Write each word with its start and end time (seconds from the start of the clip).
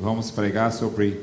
vamos 0.00 0.30
pregar 0.30 0.72
sobre 0.72 1.20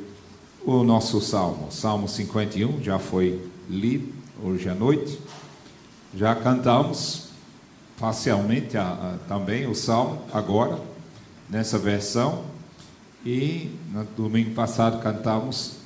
o 0.65 0.83
nosso 0.83 1.21
salmo. 1.21 1.71
Salmo 1.71 2.07
51 2.07 2.83
já 2.83 2.99
foi 2.99 3.41
lido 3.69 4.13
hoje 4.43 4.67
à 4.67 4.75
noite. 4.75 5.17
Já 6.13 6.35
cantamos 6.35 7.29
parcialmente 7.99 8.77
a, 8.77 8.83
a, 8.83 9.17
também 9.27 9.65
o 9.67 9.73
salmo 9.73 10.21
agora, 10.33 10.77
nessa 11.49 11.77
versão. 11.77 12.43
E 13.25 13.71
no 13.91 14.03
domingo 14.03 14.53
passado 14.53 15.01
cantamos 15.01 15.77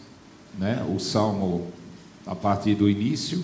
né, 0.57 0.85
o 0.93 0.99
salmo 0.99 1.67
a 2.25 2.35
partir 2.35 2.75
do 2.75 2.89
início. 2.89 3.43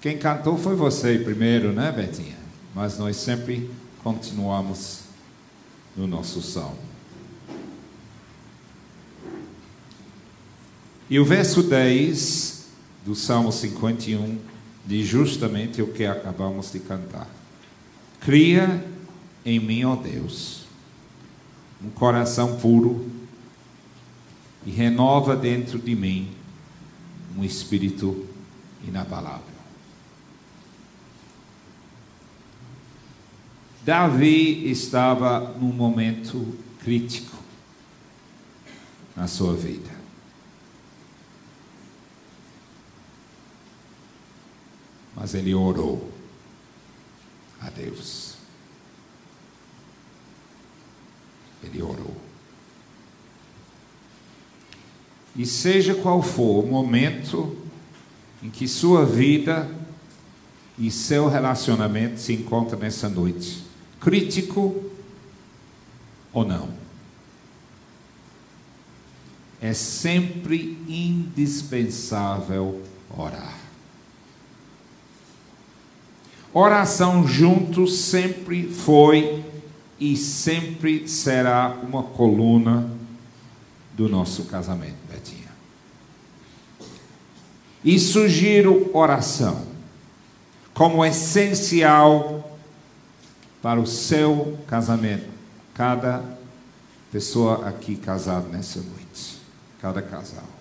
Quem 0.00 0.18
cantou 0.18 0.58
foi 0.58 0.74
você 0.74 1.18
primeiro, 1.18 1.72
né, 1.72 1.92
Betinha? 1.92 2.36
Mas 2.74 2.98
nós 2.98 3.16
sempre 3.16 3.70
continuamos 4.02 5.00
no 5.96 6.06
nosso 6.06 6.42
salmo. 6.42 6.87
E 11.10 11.18
o 11.18 11.24
verso 11.24 11.62
10 11.62 12.66
do 13.04 13.14
Salmo 13.14 13.50
51 13.50 14.38
diz 14.84 15.06
justamente 15.06 15.80
o 15.80 15.92
que 15.92 16.04
acabamos 16.04 16.70
de 16.70 16.80
cantar. 16.80 17.26
Cria 18.20 18.84
em 19.44 19.58
mim, 19.58 19.84
ó 19.84 19.96
Deus, 19.96 20.64
um 21.82 21.88
coração 21.88 22.56
puro 22.56 23.08
e 24.66 24.70
renova 24.70 25.34
dentro 25.34 25.78
de 25.78 25.94
mim 25.94 26.30
um 27.36 27.44
espírito 27.44 28.26
inabalável. 28.86 29.58
Davi 33.82 34.70
estava 34.70 35.54
num 35.58 35.72
momento 35.72 36.54
crítico 36.80 37.36
na 39.16 39.26
sua 39.26 39.54
vida. 39.54 39.97
Mas 45.18 45.34
ele 45.34 45.52
orou 45.52 46.08
a 47.60 47.68
Deus. 47.70 48.34
Ele 51.62 51.82
orou. 51.82 52.16
E 55.34 55.44
seja 55.44 55.94
qual 55.96 56.22
for 56.22 56.64
o 56.64 56.66
momento 56.66 57.56
em 58.42 58.48
que 58.48 58.68
sua 58.68 59.04
vida 59.04 59.68
e 60.78 60.88
seu 60.88 61.28
relacionamento 61.28 62.20
se 62.20 62.32
encontram 62.32 62.78
nessa 62.78 63.08
noite, 63.08 63.64
crítico 64.00 64.84
ou 66.32 66.44
não, 66.44 66.68
é 69.60 69.72
sempre 69.74 70.78
indispensável 70.86 72.80
orar. 73.10 73.57
Oração 76.60 77.24
juntos 77.24 78.00
sempre 78.00 78.66
foi 78.68 79.44
e 79.96 80.16
sempre 80.16 81.06
será 81.06 81.78
uma 81.84 82.02
coluna 82.02 82.90
do 83.92 84.08
nosso 84.08 84.42
casamento, 84.46 84.96
Betinha. 85.08 85.52
E 87.84 87.96
sugiro 87.96 88.90
oração 88.92 89.68
como 90.74 91.04
essencial 91.04 92.58
para 93.62 93.78
o 93.78 93.86
seu 93.86 94.58
casamento. 94.66 95.30
Cada 95.74 96.24
pessoa 97.12 97.68
aqui 97.68 97.94
casada 97.94 98.48
nessa 98.48 98.80
noite, 98.80 99.38
cada 99.80 100.02
casal. 100.02 100.57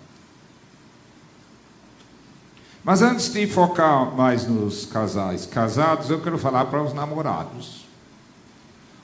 Mas 2.87 3.01
antes 3.01 3.33
de 3.33 3.45
focar 3.45 4.15
mais 4.15 4.47
nos 4.47 4.85
casais 4.85 5.45
casados, 5.45 6.09
eu 6.09 6.21
quero 6.21 6.37
falar 6.37 6.67
para 6.67 6.81
os 6.81 6.93
namorados. 6.93 7.85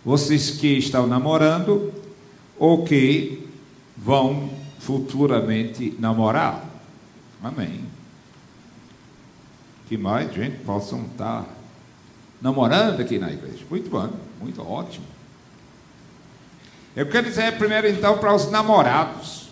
Vocês 0.05 0.51
que 0.51 0.77
estão 0.77 1.05
namorando 1.05 1.91
ou 2.57 2.85
que 2.85 3.45
vão 3.97 4.49
futuramente 4.79 5.97
namorar. 5.99 6.63
Amém. 7.43 7.83
Que 9.89 9.97
mais 9.97 10.33
gente 10.33 10.59
possam 10.59 11.03
estar 11.03 11.45
namorando 12.41 13.01
aqui 13.01 13.19
na 13.19 13.33
igreja. 13.33 13.65
Muito 13.69 13.89
bom, 13.89 14.09
muito 14.39 14.65
ótimo. 14.65 15.05
Eu 16.95 17.09
quero 17.09 17.27
dizer 17.27 17.57
primeiro 17.57 17.89
então 17.89 18.17
para 18.17 18.33
os 18.33 18.49
namorados. 18.49 19.42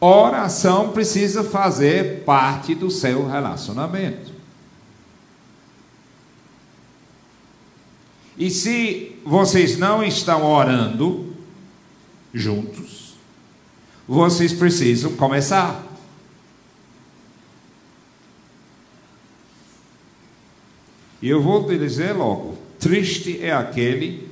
Oração 0.00 0.92
precisa 0.92 1.42
fazer 1.42 2.22
parte 2.24 2.74
do 2.74 2.90
seu 2.90 3.26
relacionamento. 3.26 4.32
E 8.36 8.48
se 8.50 9.20
vocês 9.24 9.76
não 9.76 10.04
estão 10.04 10.44
orando 10.44 11.34
juntos, 12.32 13.14
vocês 14.06 14.52
precisam 14.52 15.16
começar. 15.16 15.84
E 21.20 21.28
eu 21.28 21.42
vou 21.42 21.66
dizer 21.66 22.12
logo: 22.12 22.56
triste 22.78 23.42
é 23.42 23.52
aquele 23.52 24.28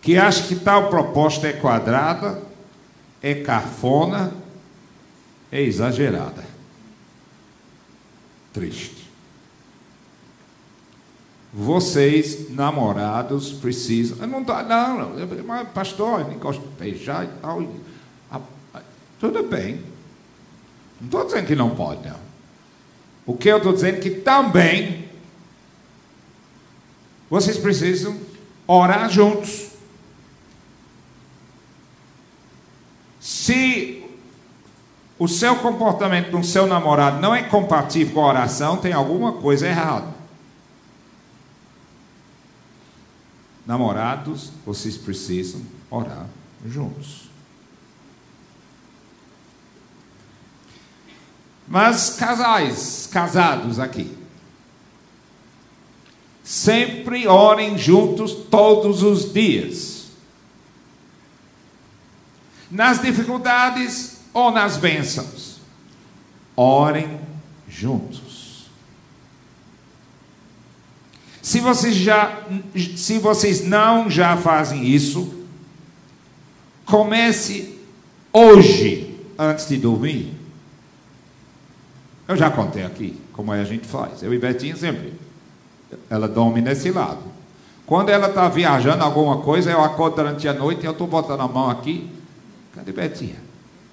que 0.00 0.16
acha 0.16 0.46
que 0.46 0.54
tal 0.54 0.88
proposta 0.88 1.48
é 1.48 1.52
quadrada 1.52 2.49
é 3.22 3.34
cafona, 3.34 4.32
é 5.50 5.60
exagerada. 5.60 6.44
Triste. 8.52 9.08
Vocês, 11.52 12.50
namorados, 12.50 13.52
precisam. 13.52 14.26
Não, 14.26 14.44
tô, 14.44 14.52
não, 14.62 15.14
mas 15.44 15.68
pastor, 15.70 16.20
eu 16.20 16.28
nem 16.28 16.38
gosto 16.38 16.62
de 16.62 16.68
beijar 16.76 17.24
e 17.24 17.28
tal. 17.40 17.62
Tudo 19.18 19.42
bem. 19.42 19.82
Não 21.00 21.06
estou 21.06 21.24
dizendo 21.24 21.46
que 21.46 21.56
não 21.56 21.74
pode, 21.74 22.08
não. 22.08 22.18
O 23.26 23.36
que 23.36 23.48
eu 23.48 23.58
estou 23.58 23.72
dizendo 23.72 23.98
é 23.98 24.00
que 24.00 24.10
também 24.10 25.08
vocês 27.28 27.58
precisam 27.58 28.18
orar 28.66 29.08
juntos. 29.10 29.70
Se 33.20 34.04
o 35.20 35.28
seu 35.28 35.54
comportamento 35.56 36.30
com 36.30 36.40
o 36.40 36.44
seu 36.44 36.66
namorado 36.66 37.20
não 37.20 37.34
é 37.34 37.42
compatível 37.42 38.14
com 38.14 38.22
a 38.22 38.28
oração, 38.28 38.78
tem 38.78 38.94
alguma 38.94 39.34
coisa 39.34 39.68
errada. 39.68 40.08
Namorados, 43.66 44.50
vocês 44.64 44.96
precisam 44.96 45.60
orar 45.90 46.24
juntos. 46.64 47.28
Mas 51.68 52.16
casais, 52.16 53.06
casados 53.12 53.78
aqui, 53.78 54.16
sempre 56.42 57.28
orem 57.28 57.76
juntos 57.76 58.32
todos 58.32 59.02
os 59.02 59.30
dias 59.30 60.06
nas 62.70 63.02
dificuldades 63.02 64.09
ou 64.32 64.50
nas 64.50 64.76
bênçãos. 64.76 65.60
Orem 66.56 67.18
juntos. 67.68 68.68
Se 71.40 71.60
vocês 71.60 71.96
já 71.96 72.42
se 72.96 73.18
vocês 73.18 73.64
não 73.64 74.10
já 74.10 74.36
fazem 74.36 74.86
isso, 74.86 75.46
comece 76.84 77.78
hoje 78.32 79.18
antes 79.38 79.68
de 79.68 79.76
dormir. 79.76 80.34
Eu 82.28 82.36
já 82.36 82.50
contei 82.50 82.84
aqui 82.84 83.18
como 83.32 83.52
é 83.52 83.60
a 83.60 83.64
gente 83.64 83.86
faz. 83.86 84.22
Eu 84.22 84.34
e 84.34 84.38
Betinha 84.38 84.76
sempre. 84.76 85.14
Ela 86.08 86.28
dorme 86.28 86.60
nesse 86.60 86.90
lado. 86.90 87.22
Quando 87.86 88.10
ela 88.10 88.28
está 88.28 88.48
viajando 88.48 89.02
alguma 89.02 89.38
coisa, 89.38 89.70
eu 89.70 89.82
acordo 89.82 90.16
durante 90.16 90.46
a 90.46 90.52
noite 90.52 90.82
e 90.82 90.86
eu 90.86 90.92
estou 90.92 91.08
botando 91.08 91.40
a 91.40 91.48
mão 91.48 91.68
aqui 91.68 92.08
Cadê 92.74 92.92
Betinha? 92.92 93.49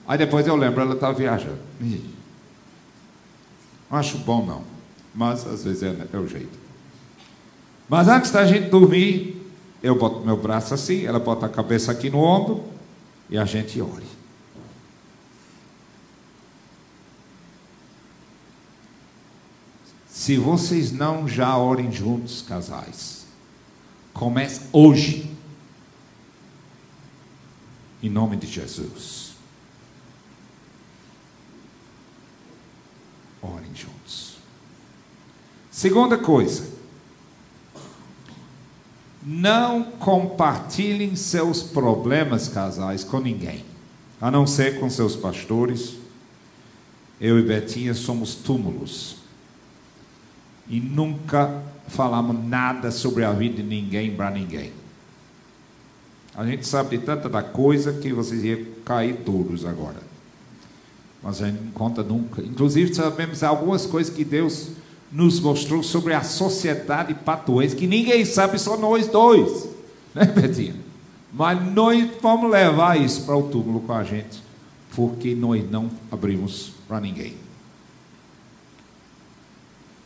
Aí 0.08 0.18
depois 0.18 0.48
eu 0.48 0.56
lembro, 0.56 0.82
ela 0.82 0.94
está 0.94 1.12
viajando. 1.12 1.60
Não 3.90 3.98
acho 3.98 4.18
bom 4.20 4.46
não, 4.46 4.64
mas 5.14 5.46
às 5.46 5.64
vezes 5.64 5.84
é, 5.84 6.08
é 6.14 6.18
o 6.18 6.28
jeito. 6.28 6.58
Mas 7.90 8.08
antes 8.08 8.32
da 8.32 8.46
gente 8.46 8.70
dormir, 8.70 9.42
eu 9.82 9.98
boto 9.98 10.26
meu 10.26 10.38
braço 10.38 10.74
assim, 10.74 11.06
ela 11.06 11.20
bota 11.20 11.46
a 11.46 11.50
cabeça 11.50 11.92
aqui 11.92 12.10
no 12.10 12.20
ombro 12.20 12.64
e 13.30 13.38
a 13.38 13.46
gente 13.46 13.82
ore. 13.82 14.08
Se 20.08 20.38
vocês 20.38 20.92
não 20.92 21.28
já 21.28 21.56
orem 21.58 21.92
juntos, 21.92 22.42
casais, 22.42 23.26
comece 24.14 24.62
hoje 24.74 25.38
Em 28.02 28.10
nome 28.10 28.38
de 28.38 28.48
Jesus. 28.48 29.27
Orem 33.54 33.74
juntos. 33.76 34.38
Segunda 35.72 36.18
coisa. 36.18 36.76
Não 39.24 39.84
compartilhem 39.84 41.16
seus 41.16 41.62
problemas 41.62 42.48
casais 42.48 43.04
com 43.04 43.20
ninguém, 43.20 43.66
a 44.22 44.32
não 44.32 44.48
ser 44.48 44.80
com 44.80 44.90
seus 44.90 45.16
pastores. 45.16 45.96
Eu 47.20 47.38
e 47.38 47.44
Betinha 47.44 47.94
somos 47.94 48.36
túmulos. 48.36 49.18
E 50.70 50.80
nunca 50.80 51.64
falamos 51.88 52.38
nada 52.46 52.92
sobre 52.92 53.24
a 53.24 53.32
vida 53.32 53.58
de 53.58 53.64
ninguém 53.64 54.16
para 54.16 54.30
ninguém. 54.30 54.72
A 56.36 56.46
gente 56.46 56.68
sabe 56.68 56.98
de 56.98 57.04
tanta 57.04 57.28
da 57.28 57.42
coisa 57.42 57.94
que 57.94 58.14
vocês 58.14 58.44
iam 58.44 58.66
cair 58.86 59.18
todos 59.26 59.66
agora. 59.66 60.08
Mas 61.28 61.42
a 61.42 61.48
gente 61.48 61.62
não 61.62 61.72
conta 61.72 62.02
nunca. 62.02 62.42
Inclusive 62.42 62.96
sabemos 62.96 63.44
algumas 63.44 63.86
coisas 63.86 64.14
que 64.16 64.24
Deus 64.24 64.70
nos 65.12 65.42
mostrou 65.42 65.84
sobre 65.84 66.14
a 66.14 66.24
sociedade 66.24 67.14
patuense, 67.14 67.76
que 67.76 67.86
ninguém 67.86 68.24
sabe, 68.24 68.58
só 68.58 68.78
nós 68.78 69.08
dois. 69.08 69.68
Né, 70.16 70.24
Betinha? 70.24 70.76
Mas 71.34 71.62
nós 71.74 72.10
vamos 72.22 72.50
levar 72.50 72.98
isso 73.00 73.24
para 73.24 73.36
o 73.36 73.44
túmulo 73.44 73.82
com 73.82 73.92
a 73.92 74.06
gente, 74.06 74.42
porque 74.96 75.36
nós 75.36 75.70
não 75.70 75.92
abrimos 76.10 76.72
para 76.88 77.02
ninguém. 77.02 77.36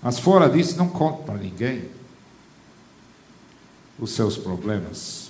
Mas 0.01 0.17
fora 0.17 0.50
disso, 0.50 0.75
não 0.75 0.89
conta 0.89 1.21
para 1.21 1.38
ninguém 1.38 1.83
os 4.00 4.09
seus 4.09 4.38
problemas. 4.38 5.29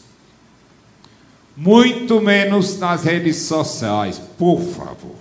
Muito 1.57 2.21
menos 2.21 2.79
nas 2.79 3.03
redes 3.03 3.35
sociais, 3.39 4.21
por 4.37 4.61
favor. 4.61 5.20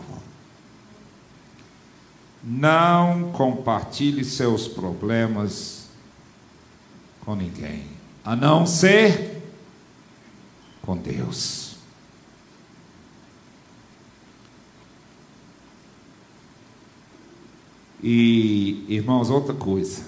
Não 2.43 3.33
compartilhe 3.33 4.25
seus 4.25 4.67
problemas 4.67 5.89
com 7.21 7.35
ninguém, 7.35 7.85
a 8.25 8.35
não 8.35 8.67
ser 8.67 9.43
com 10.83 10.97
Deus. 10.97 11.77
E, 18.03 18.87
irmãos, 18.89 19.29
outra 19.29 19.55
coisa. 19.55 20.05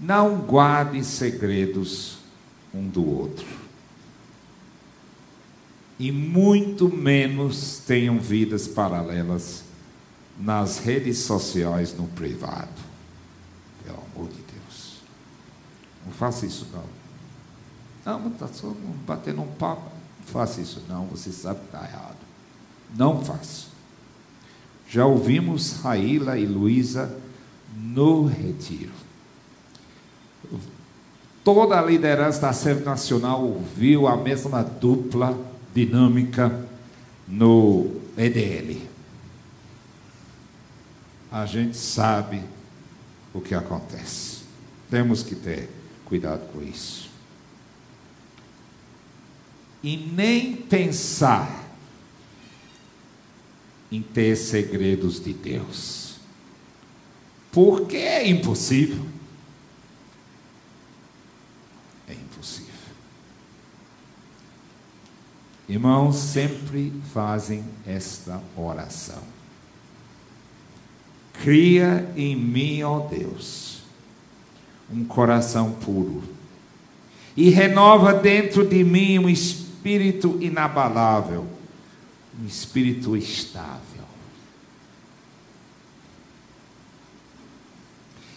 Não 0.00 0.38
guarde 0.38 1.02
segredos 1.04 2.18
um 2.74 2.88
do 2.88 3.08
outro. 3.08 3.46
E 5.98 6.12
muito 6.12 6.88
menos 6.94 7.78
tenham 7.86 8.18
vidas 8.18 8.68
paralelas 8.68 9.64
nas 10.38 10.78
redes 10.78 11.18
sociais 11.18 11.94
no 11.96 12.06
privado. 12.08 12.68
Pelo 13.84 13.98
amor 14.14 14.28
de 14.28 14.42
Deus. 14.42 14.98
Não 16.04 16.12
faça 16.12 16.46
isso 16.46 16.66
não. 16.72 16.96
Não, 18.04 18.28
está 18.28 18.46
só 18.48 18.72
batendo 19.06 19.42
um 19.42 19.46
papo. 19.46 19.90
Não 20.20 20.26
faça 20.26 20.60
isso 20.60 20.82
não, 20.88 21.06
você 21.06 21.30
sabe 21.30 21.60
que 21.60 21.66
está 21.66 21.84
errado. 21.84 22.16
Não 22.96 23.24
faça. 23.24 23.66
Já 24.88 25.04
ouvimos 25.06 25.80
Raíla 25.80 26.38
e 26.38 26.46
Luísa 26.46 27.16
no 27.74 28.26
retiro. 28.26 28.92
Toda 31.42 31.78
a 31.78 31.82
liderança 31.82 32.40
da 32.40 32.52
Sede 32.52 32.84
Nacional 32.84 33.42
ouviu 33.42 34.06
a 34.06 34.16
mesma 34.16 34.62
dupla 34.62 35.36
dinâmica 35.74 36.66
no 37.28 38.00
EDL 38.16 38.95
a 41.36 41.44
gente 41.44 41.76
sabe 41.76 42.42
o 43.34 43.42
que 43.42 43.54
acontece. 43.54 44.44
Temos 44.90 45.22
que 45.22 45.34
ter 45.34 45.68
cuidado 46.06 46.50
com 46.50 46.62
isso. 46.62 47.10
E 49.82 49.98
nem 49.98 50.56
pensar 50.56 51.68
em 53.92 54.00
ter 54.00 54.34
segredos 54.34 55.22
de 55.22 55.34
Deus. 55.34 56.16
Porque 57.52 57.98
é 57.98 58.26
impossível. 58.26 59.04
É 62.08 62.14
impossível. 62.14 62.72
Irmãos, 65.68 66.16
sempre 66.16 66.90
fazem 67.12 67.62
esta 67.86 68.42
oração. 68.56 69.35
Cria 71.42 72.10
em 72.16 72.34
mim, 72.34 72.82
ó 72.82 73.00
Deus, 73.00 73.82
um 74.92 75.04
coração 75.04 75.72
puro 75.72 76.36
e 77.36 77.50
renova 77.50 78.14
dentro 78.14 78.66
de 78.66 78.82
mim 78.82 79.18
um 79.18 79.28
espírito 79.28 80.38
inabalável, 80.40 81.46
um 82.42 82.46
espírito 82.46 83.14
estável. 83.16 83.76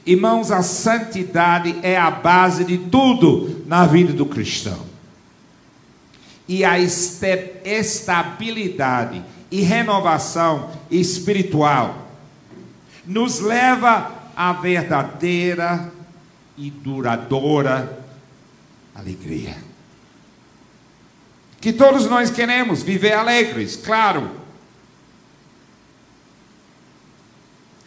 Irmãos, 0.05 0.51
a 0.51 0.61
santidade 0.61 1.79
é 1.81 1.97
a 1.97 2.11
base 2.11 2.65
de 2.65 2.77
tudo 2.77 3.63
na 3.65 3.85
vida 3.85 4.11
do 4.11 4.25
cristão. 4.25 4.89
E 6.47 6.65
a 6.65 6.79
estabilidade 6.79 9.23
e 9.51 9.61
renovação 9.61 10.71
espiritual 10.89 12.08
nos 13.09 13.39
leva 13.39 14.11
à 14.35 14.53
verdadeira 14.53 15.91
e 16.55 16.69
duradoura 16.69 18.05
alegria. 18.93 19.57
Que 21.59 21.73
todos 21.73 22.05
nós 22.05 22.29
queremos 22.29 22.83
viver 22.83 23.13
alegres, 23.13 23.75
claro. 23.75 24.29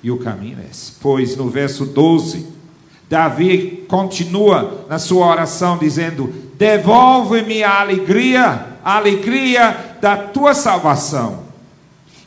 E 0.02 0.10
o 0.10 0.18
caminho 0.18 0.58
é 0.60 0.68
esse. 0.68 0.96
Pois 1.00 1.36
no 1.36 1.48
verso 1.48 1.86
12, 1.86 2.44
Davi 3.08 3.84
continua 3.86 4.86
na 4.88 4.98
sua 4.98 5.28
oração 5.28 5.78
dizendo: 5.78 6.34
Devolve-me 6.56 7.62
a 7.62 7.80
alegria, 7.80 8.76
a 8.82 8.96
alegria 8.96 9.96
da 10.00 10.16
tua 10.16 10.52
salvação, 10.52 11.44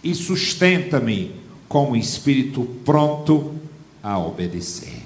e 0.02 0.16
sustenta-me 0.16 1.45
com 1.76 1.92
o 1.92 1.96
espírito 1.98 2.64
pronto 2.86 3.54
a 4.02 4.18
obedecer. 4.18 5.04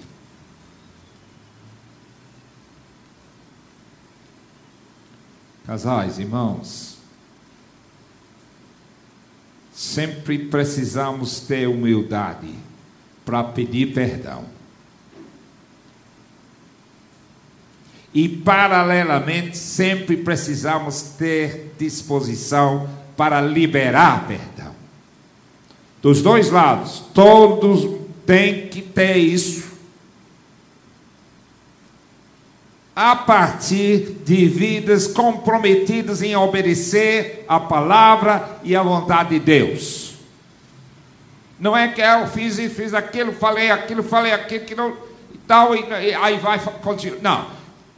Casais, 5.65 6.19
irmãos, 6.19 6.99
sempre 9.73 10.45
precisamos 10.45 11.39
ter 11.39 11.67
humildade 11.67 12.53
para 13.25 13.43
pedir 13.45 13.91
perdão. 13.91 14.45
E, 18.13 18.29
paralelamente, 18.29 19.57
sempre 19.57 20.17
precisamos 20.17 21.01
ter 21.17 21.73
disposição 21.79 22.87
para 23.17 23.41
liberar 23.41 24.27
perdão. 24.27 24.68
Dos 26.01 26.21
dois 26.21 26.49
lados, 26.49 27.03
todos 27.13 27.99
têm 28.25 28.67
que 28.67 28.81
ter 28.81 29.17
isso. 29.17 29.69
A 32.95 33.15
partir 33.15 34.17
de 34.25 34.47
vidas 34.47 35.07
comprometidas 35.07 36.21
em 36.21 36.35
obedecer 36.35 37.45
a 37.47 37.59
palavra 37.59 38.59
e 38.63 38.75
a 38.75 38.83
vontade 38.83 39.29
de 39.29 39.39
Deus. 39.39 40.15
Não 41.59 41.75
é 41.75 41.89
que 41.89 42.01
eu 42.01 42.27
fiz 42.27 42.57
e 42.57 42.69
fiz 42.69 42.93
aquilo, 42.93 43.33
falei 43.33 43.69
aquilo, 43.69 44.01
falei 44.01 44.31
aquilo, 44.31 44.65
que 44.65 44.75
não, 44.75 44.95
e 45.33 45.37
tal, 45.39 45.75
e, 45.75 45.81
e 45.81 46.13
aí 46.13 46.37
vai 46.37 46.59
continuar. 46.59 47.21
Não. 47.21 47.47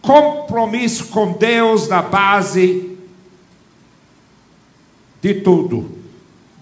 Compromisso 0.01 1.08
com 1.08 1.34
Deus 1.34 1.88
na 1.88 2.01
base 2.01 2.98
de 5.22 5.36
tudo. 5.36 6.00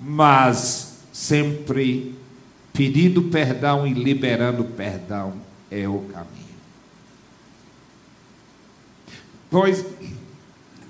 Mas 0.01 0.88
sempre 1.19 2.15
pedindo 2.71 3.23
perdão 3.23 3.85
e 3.85 3.93
liberando 3.93 4.63
perdão 4.63 5.33
é 5.69 5.85
o 5.85 5.99
caminho. 6.13 6.39
Pois 9.51 9.83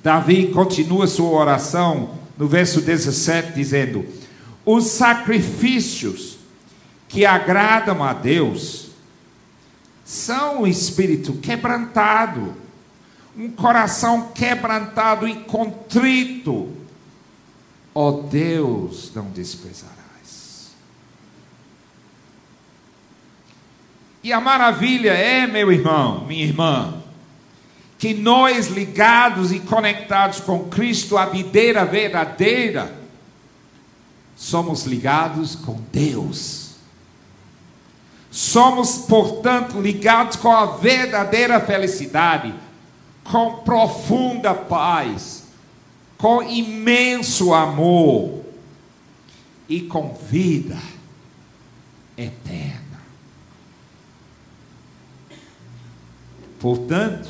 Davi 0.03 0.51
continua 0.51 1.07
sua 1.07 1.31
oração 1.31 2.19
no 2.37 2.47
verso 2.47 2.79
17 2.79 3.53
dizendo: 3.53 4.05
Os 4.63 4.85
sacrifícios 4.85 6.37
que 7.07 7.25
agradam 7.25 8.03
a 8.03 8.13
Deus 8.13 8.91
são 10.05 10.61
um 10.61 10.67
espírito 10.67 11.33
quebrantado, 11.33 12.53
um 13.35 13.49
coração 13.49 14.29
quebrantado 14.33 15.27
e 15.27 15.35
contrito 15.35 16.79
ó 17.93 18.11
Deus, 18.11 19.11
não 19.13 19.25
desprezarás. 19.31 19.98
E 24.23 24.33
a 24.33 24.41
maravilha 24.41 25.11
é, 25.11 25.47
meu 25.47 25.71
irmão, 25.71 26.25
minha 26.25 26.43
irmã, 26.43 27.01
que 27.97 28.13
nós 28.13 28.67
ligados 28.67 29.51
e 29.51 29.59
conectados 29.59 30.39
com 30.39 30.69
Cristo, 30.69 31.17
a 31.17 31.25
videira 31.25 31.85
verdadeira, 31.85 32.97
somos 34.35 34.85
ligados 34.85 35.55
com 35.55 35.81
Deus. 35.91 36.69
Somos, 38.31 38.99
portanto, 38.99 39.81
ligados 39.81 40.37
com 40.37 40.51
a 40.51 40.77
verdadeira 40.77 41.59
felicidade, 41.59 42.53
com 43.23 43.57
profunda 43.63 44.53
paz, 44.53 45.43
com 46.17 46.43
imenso 46.43 47.53
amor 47.53 48.45
e 49.67 49.81
com 49.81 50.13
vida 50.29 50.77
eterna. 52.17 52.78
Portanto, 56.59 57.29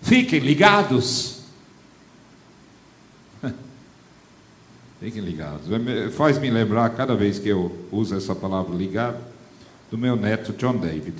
fiquem 0.00 0.38
ligados. 0.38 1.42
Fiquem 5.00 5.22
ligados. 5.22 5.66
Faz-me 6.16 6.50
lembrar, 6.50 6.90
cada 6.90 7.14
vez 7.14 7.38
que 7.38 7.48
eu 7.48 7.86
uso 7.90 8.16
essa 8.16 8.34
palavra 8.34 8.74
ligado, 8.74 9.18
do 9.90 9.98
meu 9.98 10.16
neto 10.16 10.52
John 10.52 10.76
David. 10.76 11.16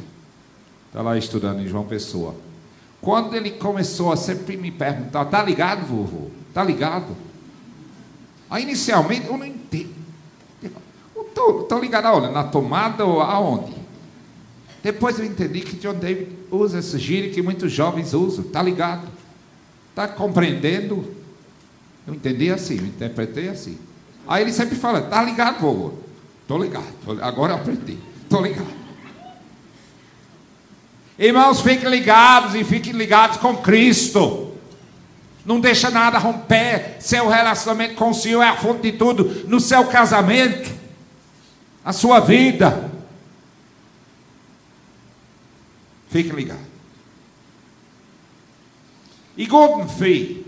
Está 0.87 1.03
lá 1.03 1.17
estudando 1.19 1.61
em 1.61 1.69
João 1.69 1.85
Pessoa. 1.85 2.35
Quando 3.01 3.35
ele 3.35 3.53
começou 3.53 4.13
a 4.13 4.17
sempre 4.17 4.57
me 4.57 4.71
perguntar, 4.71 5.25
tá 5.27 5.43
ligado, 5.43 5.87
vovô? 5.87 6.31
Tá 6.53 6.65
ligado? 6.65 7.17
Aí 8.51 8.63
inicialmente 8.63 9.27
eu 9.27 9.37
não 9.37 9.47
entendo. 9.47 9.99
Estou 10.61 11.79
ligado 11.81 12.07
aonde? 12.07 12.33
Na 12.33 12.45
tomada 12.45 13.05
ou 13.05 13.21
aonde? 13.21 13.78
Depois 14.89 15.19
eu 15.19 15.27
entendi 15.27 15.61
que 15.61 15.77
John 15.77 15.93
David 15.93 16.31
usa 16.51 16.79
essa 16.79 16.99
gíria 16.99 17.31
que 17.31 17.43
muitos 17.43 17.71
jovens 17.71 18.15
usam. 18.15 18.43
Tá 18.43 18.63
ligado? 18.63 19.07
Tá 19.95 20.09
compreendendo? 20.09 21.15
Eu 22.07 22.15
entendi 22.15 22.51
assim, 22.51 22.79
eu 22.79 22.87
interpretei 22.87 23.51
assim. 23.51 23.77
Aí 24.27 24.43
ele 24.43 24.51
sempre 24.51 24.77
fala, 24.77 25.03
tá 25.03 25.23
ligado, 25.23 25.61
vovô? 25.61 25.93
Tô 26.47 26.57
ligado. 26.57 26.87
Agora 27.21 27.53
eu 27.53 27.57
aprendi. 27.57 27.99
Tô 28.31 28.41
ligado. 28.41 28.73
Irmãos, 31.19 31.61
fiquem 31.61 31.91
ligados 31.91 32.55
e 32.55 32.65
fiquem 32.65 32.95
ligados 32.95 33.37
com 33.37 33.59
Cristo. 33.59 34.55
Não 35.45 35.61
deixa 35.61 35.91
nada 35.91 36.17
romper. 36.17 36.97
Seu 36.99 37.29
relacionamento 37.29 37.95
com 37.95 38.09
o 38.09 38.15
Senhor 38.15 38.41
é 38.41 38.49
a 38.49 38.57
fonte 38.57 38.91
de 38.91 38.97
tudo. 38.97 39.47
No 39.47 39.61
seu 39.61 39.85
casamento, 39.85 40.73
a 41.85 41.93
sua 41.93 42.21
vida. 42.21 42.97
Fiquem 46.09 46.33
ligados. 46.33 46.65
E 49.37 49.47
Gordon 49.47 49.89
Fee, 49.89 50.45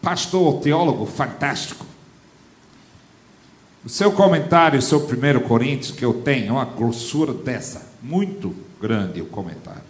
pastor, 0.00 0.60
teólogo 0.60 1.04
fantástico, 1.04 1.84
o 3.84 3.88
seu 3.88 4.10
comentário 4.12 4.80
sobre 4.80 5.14
1 5.14 5.40
Coríntios, 5.40 5.90
que 5.90 6.02
eu 6.02 6.14
tenho, 6.14 6.48
é 6.48 6.52
uma 6.52 6.64
grossura 6.64 7.34
dessa, 7.34 7.86
muito 8.02 8.54
grande 8.80 9.20
o 9.20 9.26
comentário. 9.26 9.82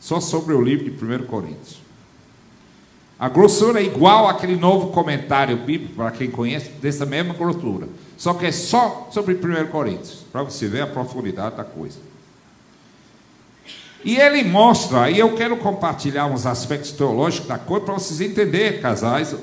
Só 0.00 0.18
sobre 0.18 0.54
o 0.54 0.60
livro 0.60 0.90
de 0.90 1.04
1 1.04 1.26
Coríntios. 1.26 1.80
A 3.16 3.28
grossura 3.28 3.80
é 3.80 3.84
igual 3.84 4.28
àquele 4.28 4.56
novo 4.56 4.88
comentário 4.88 5.56
bíblico, 5.58 5.94
para 5.94 6.10
quem 6.10 6.28
conhece, 6.28 6.70
dessa 6.70 7.06
mesma 7.06 7.34
grossura. 7.34 7.86
Só 8.16 8.34
que 8.34 8.46
é 8.46 8.50
só 8.50 9.08
sobre 9.12 9.34
1 9.34 9.68
Coríntios, 9.68 10.24
para 10.32 10.42
você 10.42 10.66
ver 10.66 10.80
a 10.80 10.86
profundidade 10.88 11.56
da 11.56 11.64
coisa. 11.64 12.09
E 14.04 14.16
ele 14.16 14.42
mostra, 14.44 15.10
e 15.10 15.18
eu 15.18 15.34
quero 15.34 15.56
compartilhar 15.56 16.26
uns 16.26 16.46
aspectos 16.46 16.92
teológicos 16.92 17.48
da 17.48 17.58
coisa 17.58 17.84
para 17.84 17.94
vocês 17.94 18.20
entenderem, 18.20 18.80
casais, 18.80 19.34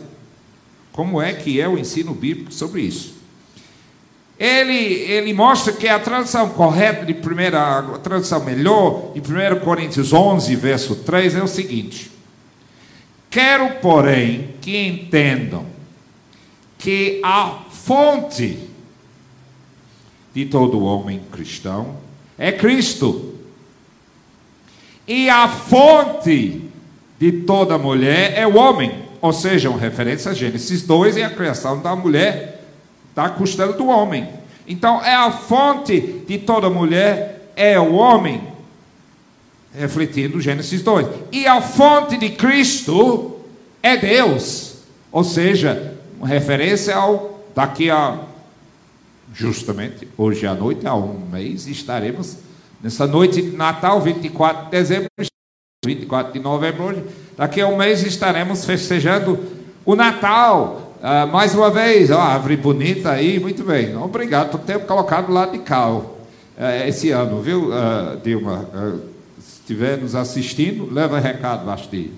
como 0.92 1.22
é 1.22 1.34
que 1.34 1.62
é 1.62 1.68
o 1.68 1.78
ensino 1.78 2.14
bíblico 2.14 2.52
sobre 2.52 2.82
isso 2.82 3.18
ele, 4.40 4.76
ele 4.76 5.34
mostra 5.34 5.74
que 5.74 5.88
a 5.88 6.00
tradução 6.00 6.50
correta 6.50 7.04
de 7.04 7.14
primeira, 7.14 7.80
a 7.80 7.98
tradução 7.98 8.44
melhor, 8.44 9.12
de 9.14 9.20
1 9.20 9.60
Coríntios 9.62 10.14
11, 10.14 10.56
verso 10.56 10.96
3, 10.98 11.36
é 11.36 11.44
o 11.44 11.48
seguinte: 11.48 12.12
Quero, 13.30 13.76
porém, 13.82 14.54
que 14.62 14.78
entendam 14.78 15.66
que 16.78 17.20
a 17.24 17.64
fonte 17.72 18.60
de 20.36 20.46
todo 20.46 20.84
homem 20.84 21.22
cristão 21.32 21.98
é 22.38 22.52
Cristo. 22.52 23.27
E 25.08 25.30
a 25.30 25.48
fonte 25.48 26.70
de 27.20 27.32
toda 27.32 27.78
mulher 27.78 28.34
é 28.36 28.46
o 28.46 28.58
homem. 28.58 29.06
Ou 29.22 29.34
seja, 29.34 29.70
uma 29.70 29.80
referência 29.80 30.32
a 30.32 30.34
Gênesis 30.34 30.82
2 30.84 31.18
e 31.18 31.24
a 31.24 31.30
criação 31.30 31.82
da 31.82 31.96
mulher 31.96 32.66
da 33.16 33.30
costela 33.30 33.74
do 33.74 33.88
homem. 33.88 34.28
Então, 34.68 35.04
é 35.04 35.16
a 35.16 35.32
fonte 35.32 36.00
de 36.28 36.38
toda 36.38 36.70
mulher, 36.70 37.52
é 37.56 37.80
o 37.80 37.94
homem, 37.94 38.44
refletindo 39.74 40.42
Gênesis 40.42 40.84
2. 40.84 41.08
E 41.32 41.48
a 41.48 41.62
fonte 41.62 42.18
de 42.18 42.30
Cristo 42.30 43.40
é 43.82 43.98
Deus. 43.98 44.76
Ou 45.12 45.24
seja, 45.24 45.96
uma 46.20 46.28
referência 46.28 46.96
ao 46.96 47.44
daqui 47.56 47.90
a 47.90 48.20
justamente 49.34 50.08
hoje 50.18 50.46
à 50.46 50.54
noite, 50.54 50.86
há 50.86 50.96
um 50.96 51.20
mês, 51.32 51.68
estaremos 51.68 52.38
nessa 52.82 53.08
noite 53.08 53.42
de 53.42 53.56
Natal, 53.56 54.02
24 54.02 54.66
de 54.66 54.72
dezembro, 54.72 55.08
24 55.86 56.34
de 56.34 56.40
novembro, 56.40 56.86
hoje, 56.86 57.04
daqui 57.38 57.62
a 57.62 57.68
um 57.68 57.78
mês 57.78 58.04
estaremos 58.04 58.66
festejando 58.66 59.40
o 59.86 59.96
Natal, 59.96 60.88
Uh, 60.98 61.32
mais 61.32 61.54
uma 61.54 61.70
vez, 61.70 62.10
ó, 62.10 62.20
árvore 62.20 62.58
bonita 62.58 63.12
aí, 63.12 63.40
muito 63.40 63.64
bem. 63.64 63.96
Obrigado 63.96 64.50
por 64.50 64.62
ter 64.62 64.80
colocado 64.80 65.32
lá 65.32 65.46
de 65.46 65.60
cá 65.60 65.92
uh, 65.92 66.08
esse 66.88 67.12
ano, 67.12 67.40
viu, 67.40 67.70
uh, 67.70 68.18
Dilma? 68.24 68.68
se 69.40 69.60
estiver 69.60 70.00
nos 70.00 70.16
assistindo, 70.16 70.92
leva 70.92 71.20
recado, 71.20 71.68
Basti. 71.68 72.12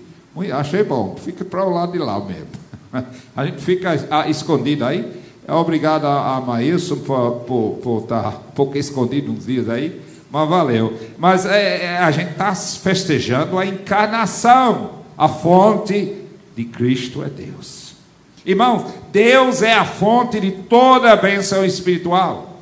Achei 0.54 0.82
bom, 0.82 1.18
fica 1.22 1.44
para 1.44 1.66
o 1.66 1.74
lado 1.74 1.92
de 1.92 1.98
lá 1.98 2.18
mesmo. 2.22 2.48
A 3.36 3.46
gente 3.46 3.62
fica 3.62 3.94
escondido 4.30 4.86
aí. 4.86 5.12
Obrigado 5.46 6.06
a, 6.06 6.38
a 6.38 6.42
Maílson 6.42 6.98
por, 6.98 7.32
por, 7.42 7.80
por 7.84 8.02
tá 8.04 8.32
pouco 8.56 8.78
escondido 8.78 9.32
uns 9.32 9.46
dias 9.46 9.68
aí, 9.68 10.00
mas 10.30 10.50
valeu. 10.50 11.00
Mas 11.18 11.46
é, 11.46 11.86
é, 11.86 11.98
a 11.98 12.12
gente 12.12 12.32
está 12.32 12.54
festejando 12.54 13.58
a 13.58 13.66
encarnação, 13.66 15.00
a 15.18 15.28
fonte 15.28 16.16
de 16.56 16.66
Cristo 16.66 17.24
é 17.24 17.30
Deus. 17.30 17.94
Irmãos, 18.46 18.92
Deus 19.12 19.62
é 19.62 19.74
a 19.74 19.86
fonte 19.86 20.40
de 20.40 20.52
toda 20.52 21.12
a 21.12 21.16
benção 21.16 21.66
espiritual. 21.66 22.62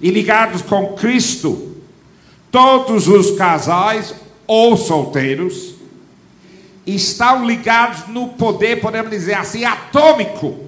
E 0.00 0.10
ligados 0.10 0.62
com 0.62 0.94
Cristo, 0.94 1.76
todos 2.50 3.06
os 3.08 3.36
casais 3.36 4.14
ou 4.46 4.76
solteiros 4.76 5.74
estão 6.84 7.46
ligados 7.46 8.08
no 8.08 8.30
poder, 8.30 8.80
podemos 8.80 9.10
dizer 9.10 9.34
assim, 9.34 9.64
atômico, 9.64 10.58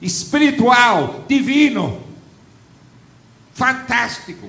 espiritual, 0.00 1.24
divino, 1.28 2.00
fantástico. 3.52 4.46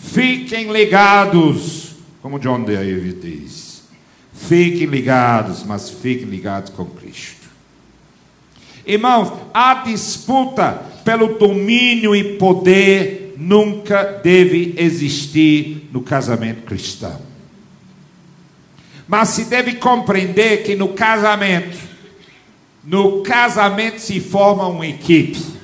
Fiquem 0.00 0.72
ligados, 0.72 1.96
como 2.22 2.38
John 2.38 2.62
David 2.62 3.20
diz 3.20 3.68
Fiquem 4.32 4.86
ligados, 4.86 5.64
mas 5.64 5.90
fiquem 5.90 6.26
ligados 6.26 6.70
com 6.70 6.86
Cristo. 6.86 7.48
Irmãos, 8.86 9.32
a 9.52 9.74
disputa 9.74 10.82
pelo 11.04 11.38
domínio 11.38 12.14
e 12.14 12.36
poder 12.38 13.34
nunca 13.36 14.02
deve 14.04 14.74
existir 14.78 15.88
no 15.92 16.00
casamento 16.00 16.62
cristão. 16.62 17.20
Mas 19.06 19.28
se 19.30 19.44
deve 19.46 19.74
compreender 19.74 20.62
que 20.62 20.74
no 20.74 20.88
casamento, 20.88 21.76
no 22.84 23.22
casamento 23.22 23.98
se 23.98 24.20
forma 24.20 24.66
uma 24.68 24.86
equipe. 24.86 25.57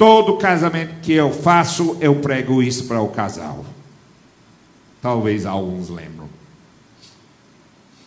Todo 0.00 0.38
casamento 0.38 0.94
que 1.02 1.12
eu 1.12 1.30
faço, 1.30 1.98
eu 2.00 2.14
prego 2.14 2.62
isso 2.62 2.84
para 2.84 3.02
o 3.02 3.08
casal. 3.08 3.66
Talvez 5.02 5.44
alguns 5.44 5.90
lembram. 5.90 6.26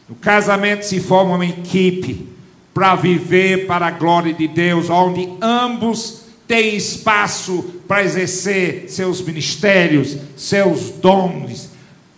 No 0.09 0.15
casamento 0.15 0.87
se 0.87 0.99
forma 0.99 1.35
uma 1.35 1.45
equipe 1.45 2.27
para 2.73 2.95
viver 2.95 3.67
para 3.67 3.85
a 3.85 3.91
glória 3.91 4.33
de 4.33 4.47
Deus, 4.47 4.89
onde 4.89 5.29
ambos 5.39 6.23
têm 6.47 6.75
espaço 6.75 7.63
para 7.87 8.03
exercer 8.03 8.85
seus 8.89 9.21
ministérios, 9.21 10.17
seus 10.35 10.89
dons, 10.89 11.69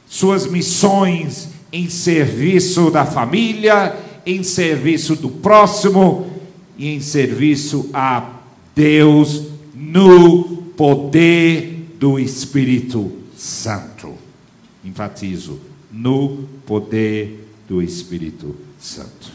suas 0.07 0.47
missões 0.47 1.49
em 1.69 1.89
serviço 1.89 2.89
da 2.89 3.05
família 3.05 3.93
em 4.25 4.41
serviço 4.41 5.17
do 5.17 5.27
próximo 5.27 6.27
e 6.77 6.95
em 6.95 7.01
serviço 7.01 7.89
a 7.93 8.29
Deus 8.73 9.54
no 9.75 10.63
poder 10.77 11.95
do 11.99 12.17
Espírito 12.17 13.11
Santo. 13.35 14.15
Enfatizo, 14.83 15.59
no 15.91 16.47
poder 16.65 17.49
do 17.67 17.81
Espírito 17.81 18.55
Santo. 18.79 19.31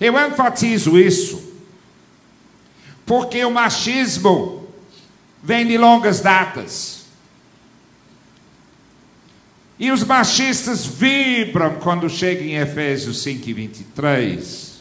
Eu 0.00 0.18
enfatizo 0.26 0.98
isso 0.98 1.50
porque 3.04 3.44
o 3.44 3.50
machismo 3.50 4.68
vem 5.42 5.66
de 5.66 5.76
longas 5.76 6.20
datas. 6.20 7.00
E 9.78 9.90
os 9.90 10.04
machistas 10.04 10.86
vibram 10.86 11.76
quando 11.76 12.08
chegam 12.08 12.44
em 12.44 12.56
Efésios 12.56 13.22
5 13.22 13.48
e 13.48 13.52
23. 13.52 14.80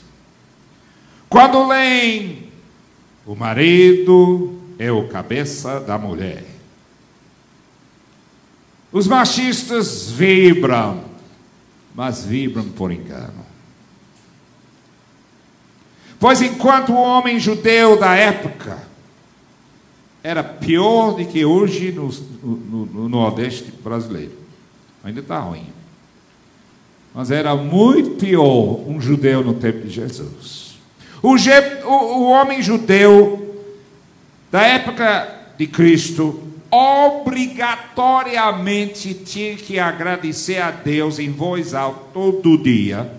Quando 1.28 1.68
leem, 1.68 2.49
o 3.30 3.36
marido 3.36 4.60
é 4.80 4.92
o 4.92 5.08
cabeça 5.08 5.80
da 5.80 6.00
mulher. 6.00 6.44
Os 8.92 9.06
machistas 9.06 10.10
vibram, 10.10 11.04
mas 11.94 12.26
vibram 12.26 12.68
por 12.70 12.92
engano. 12.92 13.46
Pois 16.20 16.42
enquanto 16.42 16.92
o 16.92 17.00
homem 17.00 17.40
judeu 17.40 18.00
da 18.00 18.16
época 18.16 18.80
era 20.24 20.44
pior 20.44 21.12
do 21.12 21.24
que 21.24 21.46
hoje 21.46 21.92
no, 21.92 22.10
no, 22.44 22.86
no 22.88 23.10
Nordeste 23.10 23.72
brasileiro, 23.84 24.40
ainda 25.04 25.20
está 25.20 25.38
ruim. 25.38 25.68
Mas 27.14 27.30
era 27.30 27.56
muito 27.56 28.16
pior 28.16 28.80
um 28.90 29.00
judeu 29.00 29.44
no 29.44 29.54
tempo 29.54 29.86
de 29.86 29.90
Jesus. 29.94 30.69
O, 31.22 31.36
o, 31.36 31.90
o 31.90 32.30
homem 32.30 32.62
judeu 32.62 33.66
da 34.52 34.62
época 34.62 35.28
de 35.58 35.68
Cristo 35.68 36.44
obrigatoriamente 36.72 39.14
tinha 39.14 39.56
que 39.56 39.80
agradecer 39.80 40.62
a 40.62 40.72
Deus 40.72 41.20
em 41.20 41.32
voz 41.32 41.74
alta 41.74 42.02
todo 42.14 42.58
dia 42.58 43.10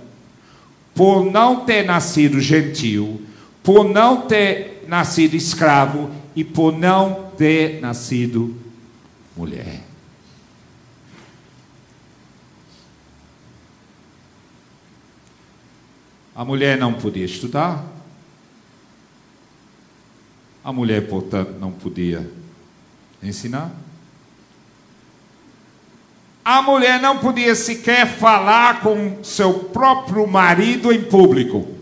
por 0.95 1.25
não 1.25 1.64
ter 1.64 1.85
nascido 1.85 2.40
gentil, 2.40 3.23
por 3.62 3.88
não 3.88 4.23
ter 4.23 4.85
nascido 4.87 5.35
escravo 5.35 6.11
e 6.35 6.45
por 6.45 6.76
não 6.76 7.30
ter 7.37 7.80
nascido 7.80 8.54
mulher. 9.37 9.89
A 16.40 16.44
mulher 16.47 16.78
não 16.78 16.94
podia 16.94 17.26
estudar. 17.26 17.85
A 20.64 20.73
mulher, 20.73 21.06
portanto, 21.06 21.50
não 21.61 21.70
podia 21.70 22.30
ensinar. 23.23 23.70
A 26.42 26.62
mulher 26.62 26.99
não 26.99 27.18
podia 27.18 27.54
sequer 27.54 28.06
falar 28.06 28.80
com 28.80 29.23
seu 29.23 29.64
próprio 29.64 30.26
marido 30.26 30.90
em 30.90 31.04
público. 31.04 31.76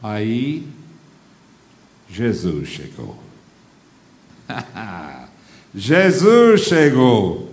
Aí 0.00 0.68
Jesus 2.08 2.68
chegou. 2.68 3.18
Jesus 5.74 6.60
chegou. 6.60 7.49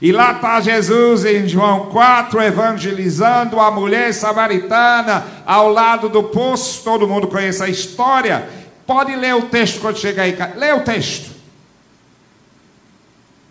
E 0.00 0.12
lá 0.12 0.32
está 0.32 0.60
Jesus 0.62 1.26
em 1.26 1.46
João 1.46 1.90
4, 1.90 2.40
evangelizando 2.40 3.60
a 3.60 3.70
mulher 3.70 4.14
samaritana 4.14 5.26
ao 5.44 5.70
lado 5.70 6.08
do 6.08 6.22
poço. 6.22 6.82
Todo 6.82 7.06
mundo 7.06 7.28
conhece 7.28 7.62
a 7.62 7.68
história. 7.68 8.48
Pode 8.86 9.14
ler 9.14 9.34
o 9.34 9.42
texto 9.42 9.78
quando 9.78 9.98
chegar 9.98 10.22
aí. 10.22 10.36
Lê 10.56 10.72
o 10.72 10.80
texto. 10.84 11.30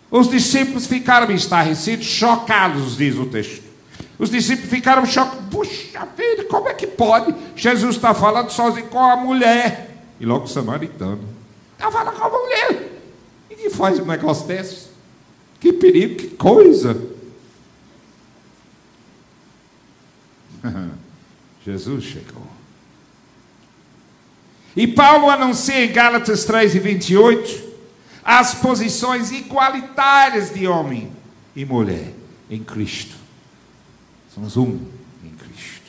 Os 0.09 0.27
discípulos 0.27 0.87
ficaram 0.87 1.31
estarrecidos, 1.31 2.07
chocados, 2.07 2.97
diz 2.97 3.15
o 3.15 3.27
texto. 3.27 3.63
Os 4.17 4.31
discípulos 4.31 4.71
ficaram 4.71 5.05
chocados. 5.05 5.45
Puxa 5.51 6.07
vida, 6.17 6.45
como 6.45 6.67
é 6.67 6.73
que 6.73 6.87
pode? 6.87 7.35
Jesus 7.55 7.95
está 7.95 8.11
falando 8.15 8.49
sozinho 8.49 8.87
com 8.87 8.99
a 8.99 9.15
mulher. 9.15 9.91
E 10.19 10.25
logo 10.25 10.45
o 10.45 10.47
samaritano. 10.47 11.23
Está 11.77 11.91
falando 11.91 12.15
com 12.15 12.25
a 12.25 12.29
mulher. 12.29 12.89
E 13.51 13.55
que 13.55 13.69
faz 13.69 13.99
um 13.99 14.05
negócio 14.05 14.47
desse? 14.47 14.88
Que 15.59 15.73
perigo, 15.73 16.15
que 16.15 16.27
coisa. 16.29 17.09
Jesus 21.65 22.03
chegou. 22.03 22.47
E 24.75 24.87
Paulo 24.87 25.29
anuncia 25.29 25.83
em 25.83 25.91
Gálatas 25.91 26.45
3 26.45 26.75
e 26.75 26.79
28 26.79 27.69
as 28.23 28.53
posições 28.55 29.31
igualitárias 29.31 30.53
de 30.53 30.67
homem 30.67 31.11
e 31.55 31.65
mulher 31.65 32.13
em 32.49 32.63
Cristo. 32.63 33.15
Somos 34.33 34.55
um 34.55 34.79
em 35.23 35.31
Cristo. 35.31 35.81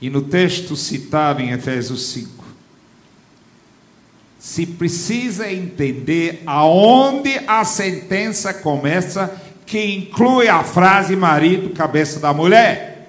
E 0.00 0.10
no 0.10 0.22
texto 0.22 0.74
citado 0.74 1.40
em 1.40 1.50
Efésios 1.50 2.06
5, 2.06 2.39
se 4.40 4.64
precisa 4.64 5.52
entender 5.52 6.42
aonde 6.46 7.42
a 7.46 7.62
sentença 7.62 8.54
começa, 8.54 9.38
que 9.66 9.94
inclui 9.94 10.48
a 10.48 10.64
frase 10.64 11.14
marido, 11.14 11.74
cabeça 11.74 12.18
da 12.18 12.32
mulher. 12.32 13.06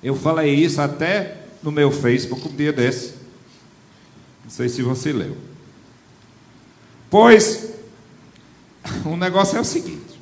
Eu 0.00 0.14
falei 0.14 0.54
isso 0.54 0.80
até 0.80 1.38
no 1.60 1.72
meu 1.72 1.90
Facebook 1.90 2.48
um 2.48 2.56
dia 2.56 2.72
desse. 2.72 3.14
Não 4.44 4.50
sei 4.50 4.68
se 4.68 4.80
você 4.80 5.12
leu. 5.12 5.36
Pois 7.10 7.72
o 9.04 9.16
negócio 9.16 9.58
é 9.58 9.60
o 9.60 9.64
seguinte: 9.64 10.20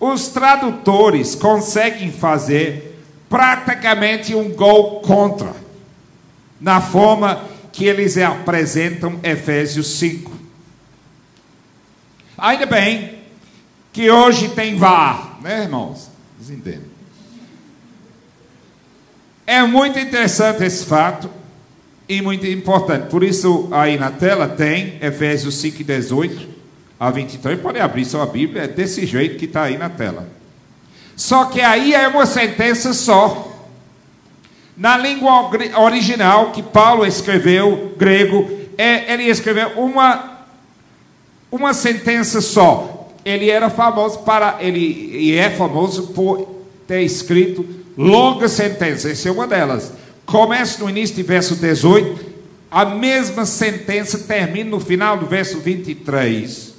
os 0.00 0.28
tradutores 0.28 1.34
conseguem 1.34 2.10
fazer 2.10 2.98
praticamente 3.28 4.34
um 4.34 4.54
gol 4.54 5.00
contra 5.02 5.52
na 6.58 6.80
forma 6.80 7.53
que 7.74 7.86
eles 7.86 8.16
apresentam 8.16 9.18
Efésios 9.20 9.98
5. 9.98 10.30
Ainda 12.38 12.66
bem 12.66 13.18
que 13.92 14.08
hoje 14.08 14.48
tem 14.50 14.76
VAR, 14.76 15.40
né, 15.42 15.64
irmãos? 15.64 16.08
Vocês 16.38 16.56
entendem? 16.56 16.94
É 19.44 19.60
muito 19.64 19.98
interessante 19.98 20.62
esse 20.62 20.86
fato 20.86 21.28
e 22.08 22.22
muito 22.22 22.46
importante. 22.46 23.08
Por 23.08 23.24
isso, 23.24 23.68
aí 23.72 23.98
na 23.98 24.12
tela 24.12 24.46
tem 24.46 24.96
Efésios 25.02 25.56
5, 25.56 25.82
18 25.82 26.48
a 26.98 27.10
23. 27.10 27.60
Pode 27.60 27.80
abrir 27.80 28.04
sua 28.04 28.24
Bíblia, 28.24 28.62
é 28.62 28.68
desse 28.68 29.04
jeito 29.04 29.36
que 29.36 29.46
está 29.46 29.64
aí 29.64 29.76
na 29.76 29.88
tela. 29.90 30.28
Só 31.16 31.46
que 31.46 31.60
aí 31.60 31.92
é 31.92 32.06
uma 32.06 32.24
sentença 32.24 32.92
só. 32.92 33.52
Na 34.76 34.96
língua 34.96 35.50
original 35.78 36.50
que 36.50 36.62
Paulo 36.62 37.06
escreveu, 37.06 37.94
grego, 37.96 38.50
é, 38.76 39.12
ele 39.12 39.24
escreveu 39.24 39.68
uma, 39.76 40.46
uma 41.50 41.72
sentença 41.72 42.40
só. 42.40 43.08
Ele 43.24 43.48
era 43.48 43.70
famoso 43.70 44.20
para, 44.20 44.56
ele 44.60 44.80
e 44.80 45.36
é 45.36 45.48
famoso 45.50 46.08
por 46.08 46.48
ter 46.86 47.02
escrito 47.02 47.64
longa 47.96 48.48
sentença. 48.48 49.10
Essa 49.10 49.28
é 49.28 49.32
uma 49.32 49.46
delas. 49.46 49.92
Começa 50.26 50.82
no 50.82 50.90
início 50.90 51.16
do 51.16 51.24
verso 51.24 51.54
18, 51.54 52.34
a 52.70 52.84
mesma 52.84 53.46
sentença 53.46 54.18
termina 54.18 54.70
no 54.70 54.80
final 54.80 55.16
do 55.16 55.26
verso 55.26 55.60
23. 55.60 56.74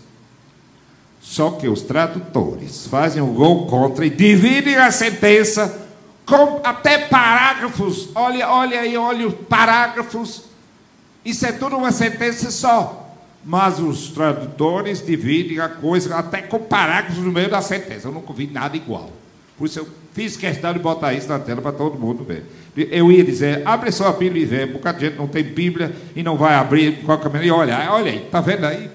Só 1.21 1.51
que 1.51 1.67
os 1.67 1.81
tradutores 1.81 2.87
fazem 2.87 3.21
o 3.21 3.27
um 3.27 3.33
gol 3.33 3.65
contra 3.67 4.05
e 4.05 4.09
dividem 4.09 4.75
a 4.75 4.91
sentença 4.91 5.84
com 6.25 6.61
até 6.63 6.97
parágrafos. 6.97 8.09
Olha, 8.15 8.49
olha 8.49 8.81
aí, 8.81 8.97
olha 8.97 9.27
os 9.27 9.33
parágrafos. 9.33 10.43
Isso 11.23 11.45
é 11.45 11.51
tudo 11.51 11.77
uma 11.77 11.91
sentença 11.91 12.51
só. 12.51 13.01
Mas 13.43 13.79
os 13.79 14.09
tradutores 14.09 15.05
dividem 15.05 15.59
a 15.59 15.69
coisa 15.69 16.15
até 16.15 16.41
com 16.41 16.59
parágrafos 16.59 17.23
no 17.23 17.31
meio 17.31 17.49
da 17.49 17.61
sentença. 17.61 18.07
Eu 18.07 18.11
nunca 18.11 18.33
vi 18.33 18.47
nada 18.47 18.75
igual. 18.75 19.11
Por 19.57 19.65
isso 19.65 19.79
eu 19.79 19.87
fiz 20.13 20.35
questão 20.35 20.73
de 20.73 20.79
botar 20.79 21.13
isso 21.13 21.27
na 21.27 21.39
tela 21.39 21.61
para 21.61 21.71
todo 21.71 21.99
mundo 21.99 22.23
ver. 22.23 22.45
Eu 22.75 23.11
ia 23.11 23.23
dizer, 23.23 23.61
abre 23.65 23.91
sua 23.91 24.11
Bíblia 24.11 24.41
e 24.41 24.45
vê. 24.45 24.65
Um 24.65 24.73
bocado 24.73 24.97
de 24.97 25.05
gente 25.05 25.17
não 25.17 25.27
tem 25.27 25.43
Bíblia 25.43 25.95
e 26.15 26.23
não 26.23 26.35
vai 26.35 26.55
abrir 26.55 27.03
com 27.03 27.11
a 27.11 27.17
câmera 27.17 27.45
e 27.45 27.51
olha, 27.51 27.91
olha 27.91 28.11
aí, 28.11 28.23
está 28.23 28.41
vendo 28.41 28.65
aí? 28.65 28.89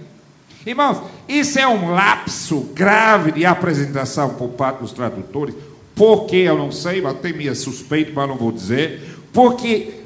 Irmãos, 0.67 1.01
isso 1.27 1.59
é 1.59 1.67
um 1.67 1.91
lapso 1.93 2.71
grave 2.75 3.33
de 3.33 3.47
apresentação 3.47 4.31
por 4.31 4.49
parte 4.49 4.81
dos 4.81 4.93
tradutores. 4.93 5.55
Porque 6.01 6.37
eu 6.37 6.57
não 6.57 6.73
sei, 6.73 7.03
mas 7.03 7.19
tem 7.19 7.35
minha 7.35 7.55
suspeita, 7.55 8.11
mas 8.15 8.27
não 8.27 8.35
vou 8.35 8.51
dizer. 8.51 9.19
Porque 9.35 10.01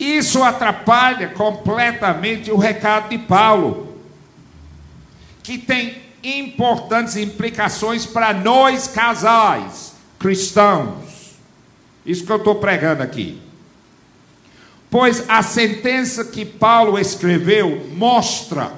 isso 0.00 0.42
atrapalha 0.42 1.28
completamente 1.28 2.50
o 2.50 2.56
recado 2.56 3.10
de 3.10 3.18
Paulo, 3.18 3.94
que 5.42 5.58
tem 5.58 5.98
importantes 6.22 7.16
implicações 7.16 8.06
para 8.06 8.32
nós 8.32 8.88
casais 8.88 9.92
cristãos. 10.18 11.34
Isso 12.06 12.24
que 12.24 12.32
eu 12.32 12.36
estou 12.36 12.54
pregando 12.54 13.02
aqui. 13.02 13.38
Pois 14.88 15.28
a 15.28 15.42
sentença 15.42 16.24
que 16.24 16.46
Paulo 16.46 16.98
escreveu 16.98 17.86
mostra 17.94 18.72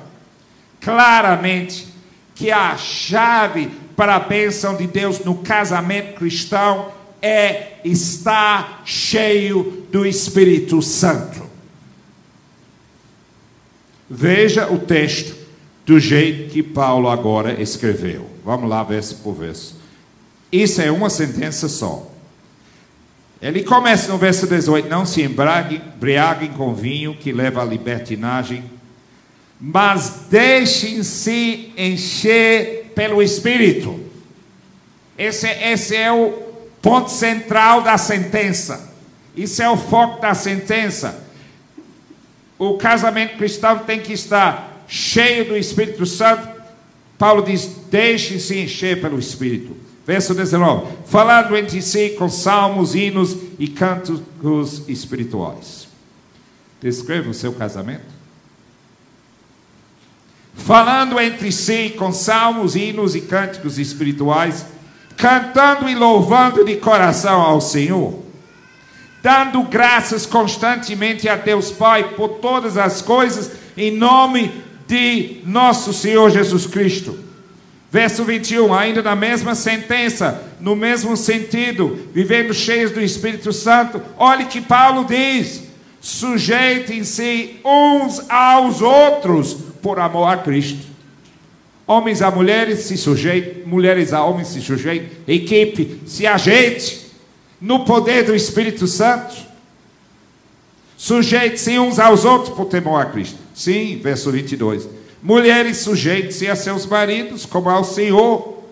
claramente 0.80 1.86
que 2.34 2.50
a 2.50 2.76
chave 2.76 3.85
para 3.96 4.16
a 4.16 4.20
bênção 4.20 4.76
de 4.76 4.86
Deus 4.86 5.20
no 5.20 5.36
casamento 5.36 6.14
cristão 6.14 6.92
é 7.22 7.78
estar 7.84 8.82
cheio 8.84 9.86
do 9.90 10.04
Espírito 10.04 10.82
Santo. 10.82 11.44
Veja 14.08 14.70
o 14.70 14.78
texto 14.78 15.34
do 15.84 15.98
jeito 15.98 16.52
que 16.52 16.62
Paulo 16.62 17.08
agora 17.08 17.60
escreveu. 17.60 18.28
Vamos 18.44 18.68
lá, 18.68 18.82
verso 18.84 19.16
por 19.16 19.34
verso. 19.34 19.76
Isso 20.52 20.80
é 20.80 20.90
uma 20.90 21.10
sentença 21.10 21.68
só. 21.68 22.10
Ele 23.40 23.62
começa 23.64 24.10
no 24.10 24.18
verso 24.18 24.46
18: 24.46 24.88
Não 24.88 25.04
se 25.04 25.22
embriaguem 25.22 26.52
com 26.56 26.74
vinho 26.74 27.16
que 27.16 27.32
leva 27.32 27.62
à 27.62 27.64
libertinagem, 27.64 28.64
mas 29.60 30.26
deixem-se 30.30 31.72
encher 31.76 32.75
pelo 32.96 33.22
Espírito. 33.22 34.00
Esse, 35.18 35.46
esse 35.46 35.94
é 35.94 36.10
o 36.10 36.32
ponto 36.80 37.10
central 37.10 37.82
da 37.82 37.98
sentença. 37.98 38.92
Isso 39.36 39.62
é 39.62 39.68
o 39.68 39.76
foco 39.76 40.20
da 40.20 40.34
sentença. 40.34 41.24
O 42.58 42.78
casamento 42.78 43.36
cristão 43.36 43.80
tem 43.80 44.00
que 44.00 44.14
estar 44.14 44.84
cheio 44.88 45.44
do 45.44 45.56
Espírito 45.56 46.06
Santo. 46.06 46.48
Paulo 47.18 47.42
diz: 47.42 47.66
deixe-se 47.90 48.58
encher 48.58 49.00
pelo 49.00 49.18
Espírito. 49.18 49.76
Verso 50.06 50.34
19: 50.34 50.96
falando 51.04 51.54
entre 51.54 51.82
si 51.82 52.10
com 52.10 52.30
salmos, 52.30 52.94
hinos 52.94 53.36
e 53.58 53.68
cantos 53.68 54.22
espirituais. 54.88 55.86
Descreva 56.80 57.28
o 57.28 57.34
seu 57.34 57.52
casamento. 57.52 58.15
Falando 60.56 61.20
entre 61.20 61.52
si 61.52 61.94
com 61.96 62.10
salmos, 62.10 62.74
hinos 62.74 63.14
e 63.14 63.20
cânticos 63.20 63.78
espirituais, 63.78 64.66
cantando 65.16 65.88
e 65.88 65.94
louvando 65.94 66.64
de 66.64 66.76
coração 66.76 67.40
ao 67.40 67.60
Senhor, 67.60 68.22
dando 69.22 69.62
graças 69.62 70.26
constantemente 70.26 71.28
a 71.28 71.36
Deus 71.36 71.70
Pai 71.70 72.14
por 72.14 72.40
todas 72.40 72.76
as 72.76 73.00
coisas, 73.00 73.52
em 73.76 73.90
nome 73.90 74.52
de 74.88 75.38
nosso 75.44 75.92
Senhor 75.92 76.30
Jesus 76.30 76.66
Cristo. 76.66 77.18
Verso 77.90 78.24
21, 78.24 78.74
ainda 78.74 79.02
na 79.02 79.14
mesma 79.14 79.54
sentença, 79.54 80.42
no 80.60 80.74
mesmo 80.74 81.16
sentido, 81.16 82.08
vivendo 82.12 82.52
cheios 82.52 82.90
do 82.90 83.00
Espírito 83.00 83.52
Santo, 83.52 84.02
olhe 84.18 84.46
que 84.46 84.60
Paulo 84.60 85.04
diz: 85.04 85.62
sujeitem-se 86.00 87.60
uns 87.64 88.28
aos 88.28 88.82
outros 88.82 89.65
por 89.86 90.00
amor 90.00 90.26
a 90.26 90.36
Cristo. 90.38 90.84
Homens 91.86 92.20
a 92.20 92.28
mulheres 92.28 92.80
se 92.80 92.96
sujeitem, 92.96 93.62
mulheres 93.66 94.12
a 94.12 94.24
homens 94.24 94.48
se 94.48 94.60
sujeitem, 94.60 95.08
equipe 95.28 96.00
se 96.04 96.26
ajeite 96.26 97.06
no 97.60 97.84
poder 97.84 98.24
do 98.24 98.34
Espírito 98.34 98.88
Santo. 98.88 99.36
Sujeite-se 100.96 101.78
uns 101.78 102.00
aos 102.00 102.24
outros 102.24 102.52
por 102.56 102.64
temor 102.64 103.00
a 103.00 103.04
Cristo. 103.04 103.38
Sim, 103.54 104.00
verso 104.02 104.32
22. 104.32 104.88
Mulheres, 105.22 105.76
sujeitem-se 105.76 106.48
a 106.48 106.56
seus 106.56 106.84
maridos 106.84 107.46
como 107.46 107.70
ao 107.70 107.84
Senhor, 107.84 108.64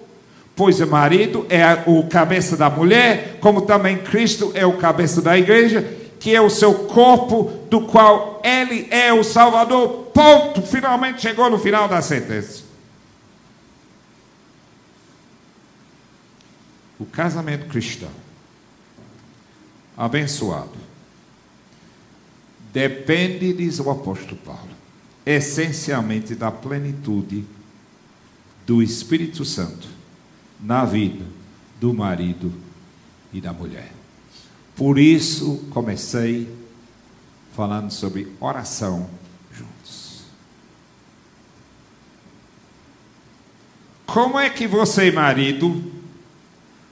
pois 0.57 0.81
o 0.81 0.87
marido 0.88 1.46
é 1.48 1.85
o 1.87 2.09
cabeça 2.09 2.57
da 2.57 2.68
mulher, 2.68 3.38
como 3.40 3.61
também 3.61 3.98
Cristo 3.98 4.50
é 4.53 4.66
o 4.66 4.79
cabeça 4.79 5.22
da 5.22 5.38
igreja, 5.38 5.88
que 6.24 6.34
é 6.34 6.40
o 6.40 6.48
seu 6.48 6.87
corpo, 6.87 7.52
do 7.68 7.82
qual 7.82 8.40
ele 8.42 8.88
é 8.90 9.12
o 9.12 9.22
Salvador. 9.22 10.06
Ponto. 10.06 10.62
Finalmente 10.62 11.20
chegou 11.20 11.50
no 11.50 11.58
final 11.58 11.87
da 11.87 12.00
sentença. 12.00 12.62
O 16.98 17.04
casamento 17.04 17.68
cristão, 17.68 18.08
abençoado, 19.94 20.72
depende, 22.72 23.52
diz 23.52 23.78
o 23.78 23.90
apóstolo 23.90 24.38
Paulo, 24.38 24.70
essencialmente 25.26 26.34
da 26.34 26.50
plenitude 26.50 27.44
do 28.66 28.82
Espírito 28.82 29.44
Santo 29.44 29.87
na 30.58 30.87
vida 30.87 31.26
do 31.78 31.92
marido 31.92 32.50
e 33.30 33.42
da 33.42 33.52
mulher. 33.52 34.04
Por 34.76 34.98
isso 34.98 35.64
comecei 35.70 36.48
falando 37.54 37.90
sobre 37.90 38.32
oração 38.40 39.08
juntos. 39.52 40.24
Como 44.04 44.38
é 44.38 44.50
que 44.50 44.66
você, 44.66 45.10
marido, 45.12 45.92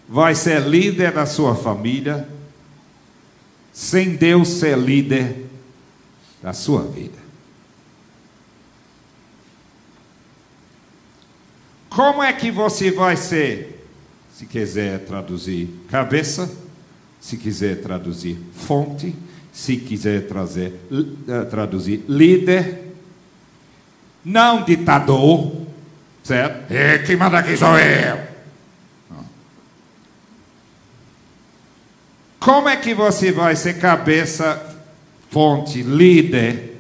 vai 0.09 0.35
ser 0.35 0.61
líder 0.61 1.13
da 1.13 1.27
sua 1.27 1.57
família 1.57 2.29
sem 3.73 4.15
Deus 4.15 4.49
ser 4.49 4.79
líder 4.79 5.47
da 6.41 6.53
sua 6.53 6.83
vida? 6.85 7.19
Como 11.89 12.23
é 12.23 12.33
que 12.33 12.51
você 12.51 12.91
vai 12.91 13.17
ser? 13.17 13.87
Se 14.33 14.47
quiser 14.47 15.05
traduzir 15.05 15.69
cabeça, 15.91 16.62
se 17.23 17.37
quiser 17.37 17.81
traduzir 17.81 18.37
fonte, 18.53 19.15
se 19.53 19.77
quiser 19.77 20.27
trazer, 20.27 20.75
uh, 20.91 21.47
traduzir 21.49 22.05
líder, 22.09 22.97
não 24.25 24.65
ditador, 24.65 25.53
certo? 26.25 26.73
É, 26.73 26.99
quem 26.99 27.15
manda 27.15 27.39
aqui 27.39 27.57
sou 27.57 27.79
eu. 27.79 28.33
Como 32.41 32.69
é 32.69 32.77
que 32.77 32.93
você 32.93 33.31
vai 33.31 33.55
ser 33.55 33.79
cabeça, 33.79 34.61
fonte, 35.31 35.81
líder, 35.81 36.77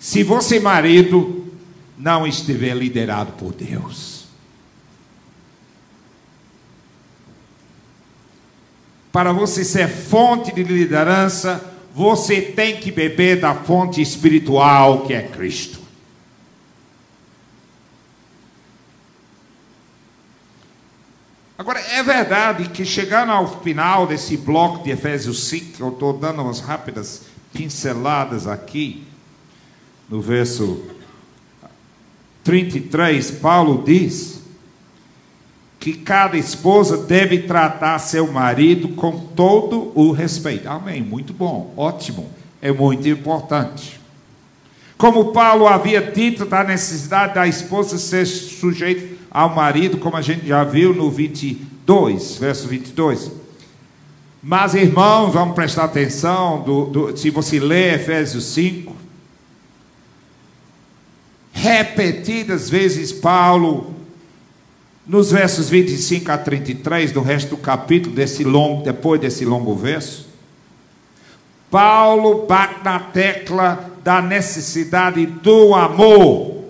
se 0.00 0.24
você, 0.24 0.58
marido, 0.58 1.54
não 1.96 2.26
estiver 2.26 2.74
liderado 2.74 3.32
por 3.34 3.52
Deus? 3.52 4.13
Para 9.14 9.32
você 9.32 9.64
ser 9.64 9.86
fonte 9.86 10.52
de 10.52 10.64
liderança, 10.64 11.64
você 11.94 12.42
tem 12.42 12.80
que 12.80 12.90
beber 12.90 13.38
da 13.38 13.54
fonte 13.54 14.02
espiritual 14.02 15.06
que 15.06 15.14
é 15.14 15.22
Cristo. 15.22 15.78
Agora, 21.56 21.78
é 21.78 22.02
verdade 22.02 22.70
que 22.70 22.84
chegando 22.84 23.30
ao 23.30 23.62
final 23.62 24.04
desse 24.04 24.36
bloco 24.36 24.82
de 24.82 24.90
Efésios 24.90 25.44
5, 25.44 25.80
eu 25.80 25.90
estou 25.90 26.12
dando 26.12 26.42
umas 26.42 26.58
rápidas 26.58 27.22
pinceladas 27.52 28.48
aqui, 28.48 29.06
no 30.08 30.20
verso 30.20 30.90
33, 32.42 33.30
Paulo 33.30 33.84
diz: 33.86 34.42
que 35.84 35.92
cada 35.92 36.38
esposa 36.38 36.96
deve 36.96 37.40
tratar 37.40 37.98
seu 37.98 38.32
marido 38.32 38.88
com 38.88 39.18
todo 39.18 39.92
o 39.94 40.12
respeito. 40.12 40.66
Amém. 40.66 41.02
Muito 41.02 41.34
bom, 41.34 41.74
ótimo, 41.76 42.30
é 42.62 42.72
muito 42.72 43.06
importante. 43.06 44.00
Como 44.96 45.30
Paulo 45.32 45.66
havia 45.66 46.00
dito 46.00 46.46
da 46.46 46.64
necessidade 46.64 47.34
da 47.34 47.46
esposa 47.46 47.98
ser 47.98 48.24
sujeita 48.24 49.14
ao 49.30 49.54
marido, 49.54 49.98
como 49.98 50.16
a 50.16 50.22
gente 50.22 50.46
já 50.46 50.64
viu 50.64 50.94
no 50.94 51.10
22, 51.10 52.38
verso 52.38 52.66
22. 52.66 53.30
Mas, 54.42 54.72
irmãos, 54.72 55.34
vamos 55.34 55.54
prestar 55.54 55.84
atenção, 55.84 56.62
do, 56.62 56.84
do, 56.86 57.16
se 57.18 57.28
você 57.28 57.60
ler 57.60 58.00
Efésios 58.00 58.46
5, 58.46 58.96
repetidas 61.52 62.70
vezes 62.70 63.12
Paulo 63.12 63.93
nos 65.06 65.30
versos 65.30 65.68
25 65.68 66.32
a 66.32 66.38
33, 66.38 67.12
do 67.12 67.20
resto 67.20 67.50
do 67.50 67.56
capítulo, 67.58 68.14
desse 68.14 68.42
longo, 68.42 68.82
depois 68.82 69.20
desse 69.20 69.44
longo 69.44 69.74
verso, 69.74 70.28
Paulo 71.70 72.46
bate 72.46 72.82
na 72.84 72.98
tecla 72.98 73.90
da 74.02 74.22
necessidade 74.22 75.26
do 75.26 75.74
amor. 75.74 76.64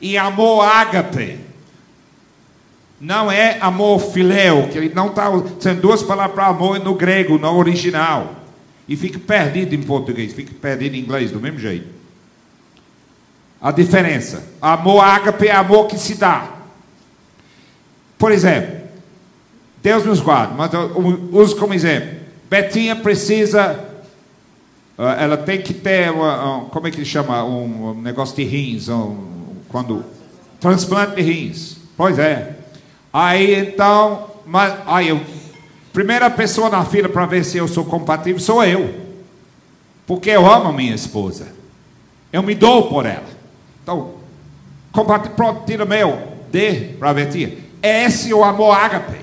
E 0.00 0.18
amor 0.18 0.62
ágape. 0.62 1.40
Não 3.00 3.30
é 3.30 3.58
amor 3.60 3.98
filéu, 3.98 4.68
que 4.68 4.78
ele 4.78 4.94
não 4.94 5.08
está 5.08 5.30
sendo 5.58 5.80
duas 5.80 6.02
palavras 6.02 6.34
para 6.34 6.46
amor 6.46 6.78
no 6.78 6.94
grego, 6.94 7.38
no 7.38 7.56
original. 7.56 8.34
E 8.88 8.96
fica 8.96 9.18
perdido 9.18 9.74
em 9.74 9.82
português, 9.82 10.32
fica 10.32 10.52
perdido 10.54 10.94
em 10.94 11.00
inglês, 11.00 11.30
do 11.30 11.40
mesmo 11.40 11.58
jeito. 11.58 11.88
a 13.60 13.72
diferença. 13.72 14.46
Amor 14.60 15.00
ágape 15.00 15.48
é 15.48 15.52
amor 15.52 15.86
que 15.86 15.98
se 15.98 16.14
dá. 16.14 16.55
Por 18.18 18.32
exemplo, 18.32 18.76
Deus 19.82 20.04
nos 20.04 20.20
guarda, 20.20 20.54
mas 20.54 20.72
eu 20.72 21.30
uso 21.32 21.56
como 21.56 21.74
exemplo. 21.74 22.16
Betinha 22.48 22.96
precisa, 22.96 23.78
ah, 24.98 25.16
ela 25.20 25.36
tem 25.36 25.60
que 25.60 25.74
ter, 25.74 26.10
uma, 26.10 26.66
como 26.70 26.86
é 26.86 26.90
que 26.90 27.04
chama, 27.04 27.44
um 27.44 27.94
negócio 28.00 28.34
de 28.36 28.44
rins, 28.44 28.88
um, 28.88 29.16
quando 29.68 30.04
transplante 30.60 31.16
de 31.16 31.22
rins. 31.22 31.76
Pois 31.96 32.18
é. 32.18 32.56
Aí 33.12 33.54
então, 33.54 34.30
mas, 34.46 34.74
aí 34.86 35.08
eu, 35.08 35.20
primeira 35.92 36.30
pessoa 36.30 36.68
na 36.68 36.84
fila 36.84 37.08
para 37.08 37.26
ver 37.26 37.44
se 37.44 37.58
eu 37.58 37.68
sou 37.68 37.84
compatível 37.84 38.40
sou 38.40 38.64
eu, 38.64 38.92
porque 40.06 40.30
eu 40.30 40.50
amo 40.50 40.68
a 40.68 40.72
minha 40.72 40.94
esposa. 40.94 41.48
Eu 42.32 42.42
me 42.42 42.54
dou 42.54 42.88
por 42.88 43.06
ela. 43.06 43.26
Então, 43.82 44.14
compatível, 44.92 45.36
pronto, 45.36 45.64
tira 45.64 45.84
meu, 45.84 46.18
dê 46.50 46.94
para 46.98 47.10
a 47.10 47.14
Betinha. 47.14 47.65
Esse 47.86 48.32
é 48.32 48.34
o 48.34 48.42
amor 48.42 48.76
ágape. 48.76 49.20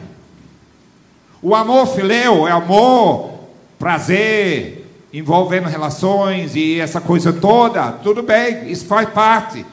O 1.42 1.54
amor 1.54 1.88
fileu 1.88 2.48
é 2.48 2.52
amor, 2.52 3.40
prazer, 3.78 4.90
envolvendo 5.12 5.68
relações 5.68 6.56
e 6.56 6.80
essa 6.80 7.02
coisa 7.02 7.34
toda. 7.34 7.92
Tudo 7.92 8.24
bem, 8.24 8.72
isso 8.72 8.86
faz 8.86 9.10
parte. 9.10 9.66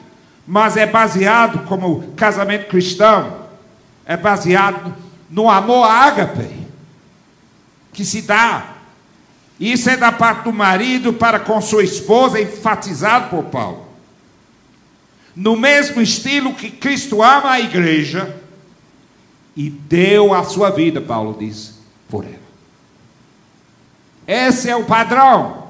Mas 0.45 0.75
é 0.75 0.85
baseado, 0.85 1.65
como 1.67 2.11
casamento 2.17 2.67
cristão, 2.67 3.37
é 4.05 4.17
baseado 4.17 4.93
no 5.29 5.49
amor 5.49 5.85
ágape 5.85 6.49
que 7.93 8.03
se 8.03 8.23
dá. 8.23 8.73
Isso 9.57 9.89
é 9.89 9.95
da 9.95 10.11
parte 10.11 10.43
do 10.43 10.51
marido 10.51 11.13
para 11.13 11.39
com 11.39 11.61
sua 11.61 11.83
esposa, 11.85 12.41
enfatizado 12.41 13.29
por 13.29 13.43
Paulo. 13.45 13.87
No 15.33 15.55
mesmo 15.55 16.01
estilo 16.01 16.53
que 16.53 16.69
Cristo 16.69 17.23
ama 17.23 17.51
a 17.51 17.59
igreja, 17.61 18.40
e 19.55 19.69
deu 19.69 20.33
a 20.33 20.43
sua 20.43 20.69
vida, 20.69 21.01
Paulo 21.01 21.35
diz, 21.37 21.79
por 22.09 22.23
ela. 22.23 22.39
Esse 24.27 24.69
é 24.69 24.75
o 24.75 24.85
padrão 24.85 25.67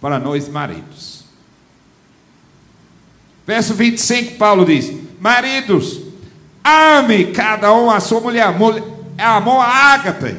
para 0.00 0.18
nós 0.18 0.48
maridos. 0.48 1.24
Verso 3.46 3.74
25, 3.74 4.36
Paulo 4.36 4.64
diz: 4.64 4.92
Maridos, 5.20 6.00
ame 6.64 7.32
cada 7.32 7.72
um 7.74 7.90
a 7.90 8.00
sua 8.00 8.20
mulher. 8.20 8.50
mulher 8.56 8.82
é 9.16 9.24
amor 9.24 9.60
ágape. 9.60 10.36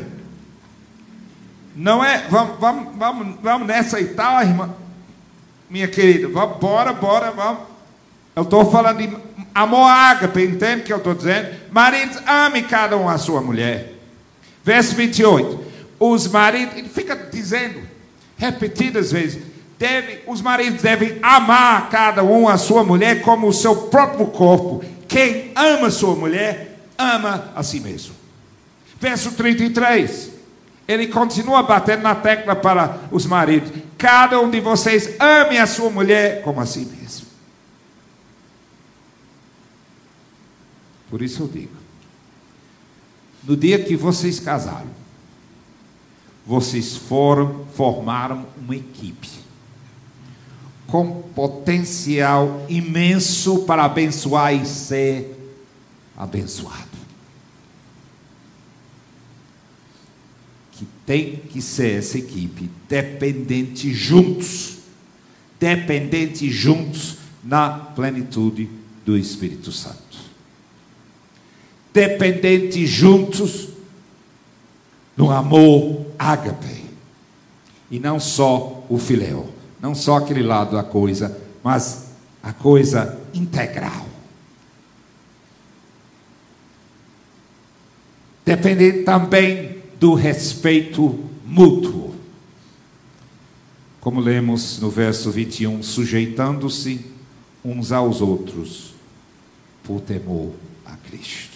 Não 1.75 2.03
é, 2.03 2.27
vamos, 2.27 2.59
vamos, 2.59 2.95
vamos, 2.95 3.35
vamos 3.41 3.67
nessa 3.67 3.99
e 3.99 4.13
tal, 4.13 4.41
irmã, 4.41 4.73
minha 5.69 5.87
querida. 5.87 6.27
Vamos, 6.27 6.57
bora, 6.57 6.91
bora, 6.91 7.31
vamos. 7.31 7.61
Eu 8.35 8.43
estou 8.43 8.69
falando 8.71 8.97
de 8.97 9.15
amor 9.53 9.87
ágape, 9.87 10.43
entende 10.43 10.81
o 10.81 10.83
que 10.85 10.93
eu 10.93 10.97
estou 10.97 11.13
dizendo? 11.13 11.49
Maridos, 11.71 12.17
ame 12.25 12.63
cada 12.63 12.97
um 12.97 13.07
a 13.07 13.17
sua 13.17 13.41
mulher. 13.41 13.93
Verso 14.63 14.95
28. 14.95 15.63
Os 15.99 16.27
maridos, 16.27 16.77
ele 16.77 16.89
fica 16.89 17.15
dizendo, 17.15 17.79
repetidas 18.37 19.11
vezes, 19.11 19.43
deve, 19.77 20.21
os 20.27 20.41
maridos 20.41 20.81
devem 20.81 21.19
amar 21.21 21.89
cada 21.89 22.23
um 22.23 22.47
a 22.47 22.57
sua 22.57 22.83
mulher 22.83 23.21
como 23.21 23.47
o 23.47 23.53
seu 23.53 23.75
próprio 23.87 24.27
corpo. 24.27 24.83
Quem 25.07 25.51
ama 25.55 25.89
sua 25.89 26.15
mulher, 26.15 26.79
ama 26.97 27.51
a 27.55 27.63
si 27.63 27.79
mesmo. 27.79 28.15
Verso 28.99 29.31
33. 29.31 30.31
Ele 30.87 31.07
continua 31.07 31.63
batendo 31.63 32.03
na 32.03 32.15
tecla 32.15 32.55
para 32.55 32.99
os 33.11 33.25
maridos. 33.25 33.71
Cada 33.97 34.39
um 34.39 34.49
de 34.49 34.59
vocês 34.59 35.15
ame 35.19 35.57
a 35.57 35.65
sua 35.65 35.89
mulher 35.89 36.41
como 36.43 36.59
a 36.59 36.65
si 36.65 36.79
mesmo. 36.79 37.30
Por 41.11 41.21
isso 41.21 41.43
eu 41.43 41.47
digo: 41.49 41.75
no 43.43 43.57
dia 43.57 43.83
que 43.83 43.97
vocês 43.97 44.39
casaram, 44.39 44.89
vocês 46.47 46.95
foram, 46.95 47.65
formaram 47.75 48.47
uma 48.57 48.75
equipe 48.75 49.29
com 50.87 51.21
potencial 51.35 52.65
imenso 52.67 53.59
para 53.63 53.85
abençoar 53.85 54.53
e 54.55 54.65
ser 54.65 55.53
abençoado. 56.17 56.89
Que 60.71 60.85
tem 61.05 61.37
que 61.37 61.61
ser 61.61 61.99
essa 61.99 62.17
equipe 62.17 62.69
dependente 62.89 63.93
juntos, 63.93 64.79
dependente 65.59 66.49
juntos 66.49 67.17
na 67.43 67.69
plenitude 67.69 68.69
do 69.05 69.17
Espírito 69.17 69.71
Santo 69.71 70.10
dependentes 71.93 72.89
juntos 72.89 73.69
no 75.15 75.31
amor 75.31 76.05
ágape. 76.17 76.85
E 77.89 77.99
não 77.99 78.19
só 78.19 78.85
o 78.89 78.97
filéu, 78.97 79.49
não 79.81 79.93
só 79.93 80.17
aquele 80.17 80.41
lado 80.41 80.75
da 80.75 80.83
coisa, 80.83 81.37
mas 81.63 82.11
a 82.41 82.53
coisa 82.53 83.19
integral. 83.33 84.05
Dependente 88.45 89.03
também 89.03 89.77
do 89.99 90.13
respeito 90.13 91.19
mútuo. 91.45 92.15
Como 93.99 94.19
lemos 94.19 94.79
no 94.79 94.89
verso 94.89 95.29
21, 95.29 95.83
sujeitando-se 95.83 97.05
uns 97.63 97.91
aos 97.91 98.19
outros 98.19 98.95
por 99.83 100.01
temor 100.01 100.53
a 100.85 100.95
Cristo. 100.97 101.50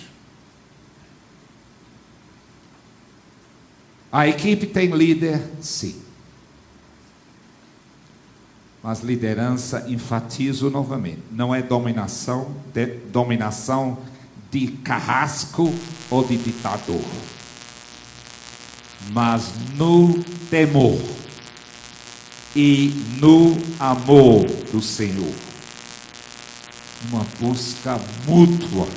A 4.15 4.29
equipe 4.29 4.65
tem 4.65 4.91
líder, 4.91 5.41
sim. 5.59 6.01
Mas 8.81 9.01
liderança, 9.01 9.87
enfatizo 9.89 10.69
novamente, 10.69 11.19
não 11.29 11.53
é 11.53 11.61
dominação, 11.61 12.55
de, 12.73 12.85
dominação 13.11 13.97
de 14.49 14.67
carrasco 14.67 15.69
ou 16.09 16.23
de 16.23 16.37
ditador. 16.37 17.03
Mas 19.11 19.51
no 19.75 20.23
temor 20.49 20.97
e 22.55 22.93
no 23.19 23.57
amor 23.77 24.45
do 24.71 24.81
Senhor. 24.81 25.35
Uma 27.09 27.25
busca 27.41 27.99
mútua 28.25 28.87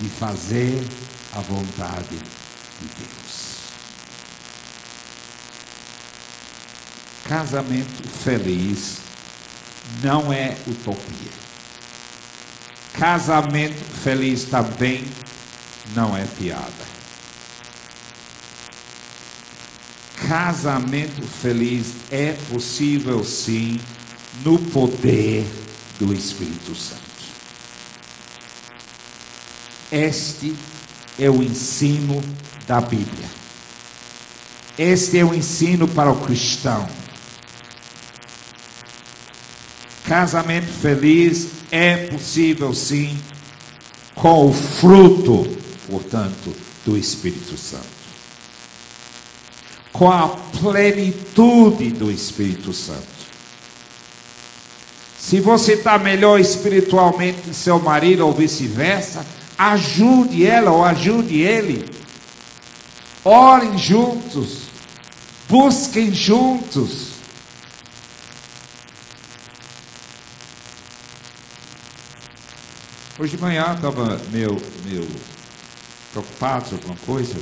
de 0.00 0.08
fazer 0.08 0.84
a 1.32 1.40
vontade 1.42 2.08
de 2.08 2.88
Deus. 2.98 3.07
Casamento 7.28 8.08
feliz 8.08 8.96
não 10.02 10.32
é 10.32 10.56
utopia. 10.66 11.30
Casamento 12.94 13.84
feliz 14.02 14.44
também 14.44 15.04
não 15.94 16.16
é 16.16 16.24
piada. 16.24 16.88
Casamento 20.26 21.20
feliz 21.22 21.96
é 22.10 22.32
possível 22.50 23.22
sim 23.22 23.78
no 24.42 24.58
poder 24.58 25.46
do 25.98 26.14
Espírito 26.14 26.74
Santo. 26.74 27.02
Este 29.92 30.56
é 31.18 31.28
o 31.28 31.42
ensino 31.42 32.24
da 32.66 32.80
Bíblia. 32.80 33.28
Este 34.78 35.18
é 35.18 35.24
o 35.26 35.34
ensino 35.34 35.86
para 35.86 36.10
o 36.10 36.24
cristão. 36.24 36.88
Casamento 40.08 40.68
feliz 40.68 41.48
é 41.70 42.06
possível 42.06 42.72
sim, 42.72 43.14
com 44.14 44.48
o 44.48 44.54
fruto, 44.54 45.46
portanto, 45.86 46.56
do 46.86 46.96
Espírito 46.96 47.58
Santo. 47.58 47.84
Com 49.92 50.10
a 50.10 50.28
plenitude 50.28 51.90
do 51.90 52.10
Espírito 52.10 52.72
Santo. 52.72 53.06
Se 55.18 55.40
você 55.40 55.74
está 55.74 55.98
melhor 55.98 56.40
espiritualmente 56.40 57.42
que 57.42 57.52
seu 57.52 57.78
marido 57.78 58.26
ou 58.26 58.32
vice-versa, 58.32 59.26
ajude 59.58 60.46
ela 60.46 60.70
ou 60.70 60.82
ajude 60.86 61.42
ele. 61.42 61.84
Orem 63.22 63.76
juntos, 63.76 64.60
busquem 65.50 66.14
juntos 66.14 67.17
Hoje 73.20 73.36
de 73.36 73.42
manhã 73.42 73.74
estava 73.74 74.16
meio, 74.30 74.56
preocupado 76.12 76.68
com 76.68 76.76
alguma 76.76 76.96
coisa. 76.98 77.34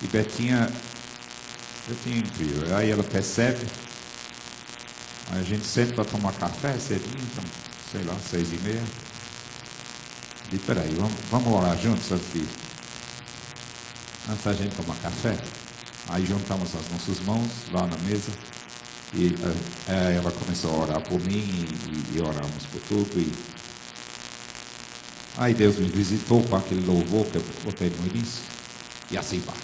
E 0.00 0.06
Betinha, 0.06 0.70
Betinha 1.88 2.18
incrível. 2.18 2.76
Aí 2.76 2.92
ela 2.92 3.02
percebe. 3.02 3.66
Aí 5.32 5.40
a 5.40 5.42
gente 5.42 5.64
senta 5.64 5.94
para 5.94 6.04
tomar 6.04 6.32
café 6.34 6.78
cedinho, 6.78 7.18
então, 7.32 7.42
sei 7.90 8.04
lá, 8.04 8.14
seis 8.30 8.52
e 8.52 8.56
meia. 8.58 8.84
E 10.52 10.58
peraí, 10.58 10.94
vamos, 10.94 11.14
vamos 11.28 11.52
orar 11.52 11.76
juntos 11.76 12.12
antes 12.12 12.32
de, 12.32 12.46
antes 14.30 14.44
da 14.44 14.52
gente 14.52 14.76
tomar 14.76 14.94
café? 14.98 15.36
Aí 16.08 16.24
juntamos 16.24 16.68
as 16.76 16.88
nossas 16.88 17.18
mãos 17.24 17.50
lá 17.72 17.84
na 17.84 17.96
mesa 17.98 18.30
e 19.12 19.34
é, 19.88 20.16
ela 20.16 20.30
começou 20.30 20.70
a 20.72 20.84
orar 20.84 21.00
por 21.00 21.20
mim 21.20 21.66
e, 22.12 22.16
e, 22.16 22.20
oramos 22.20 22.64
por 22.70 22.80
tudo. 22.82 23.18
E... 23.18 23.32
Aí 25.36 25.52
Deus 25.52 25.76
me 25.76 25.88
visitou 25.88 26.42
com 26.44 26.56
aquele 26.56 26.86
louvor 26.86 27.26
que 27.26 27.36
eu 27.36 27.44
botei 27.64 27.90
no 27.90 28.06
início. 28.06 28.42
E 29.10 29.18
assim 29.18 29.40
vai. 29.40 29.56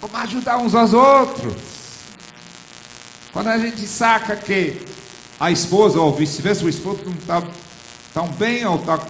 Vamos 0.00 0.20
ajudar 0.20 0.58
uns 0.58 0.74
aos 0.74 0.92
outros. 0.92 1.62
Quando 3.32 3.48
a 3.48 3.58
gente 3.58 3.86
saca 3.86 4.34
que 4.34 4.84
a 5.38 5.50
esposa, 5.50 6.00
ou 6.00 6.14
vice-versa, 6.14 6.64
o 6.64 6.68
esposo 6.68 7.04
não 7.04 7.12
está 7.12 7.42
tão 8.12 8.28
bem 8.32 8.64
ou 8.66 8.80
está. 8.80 9.06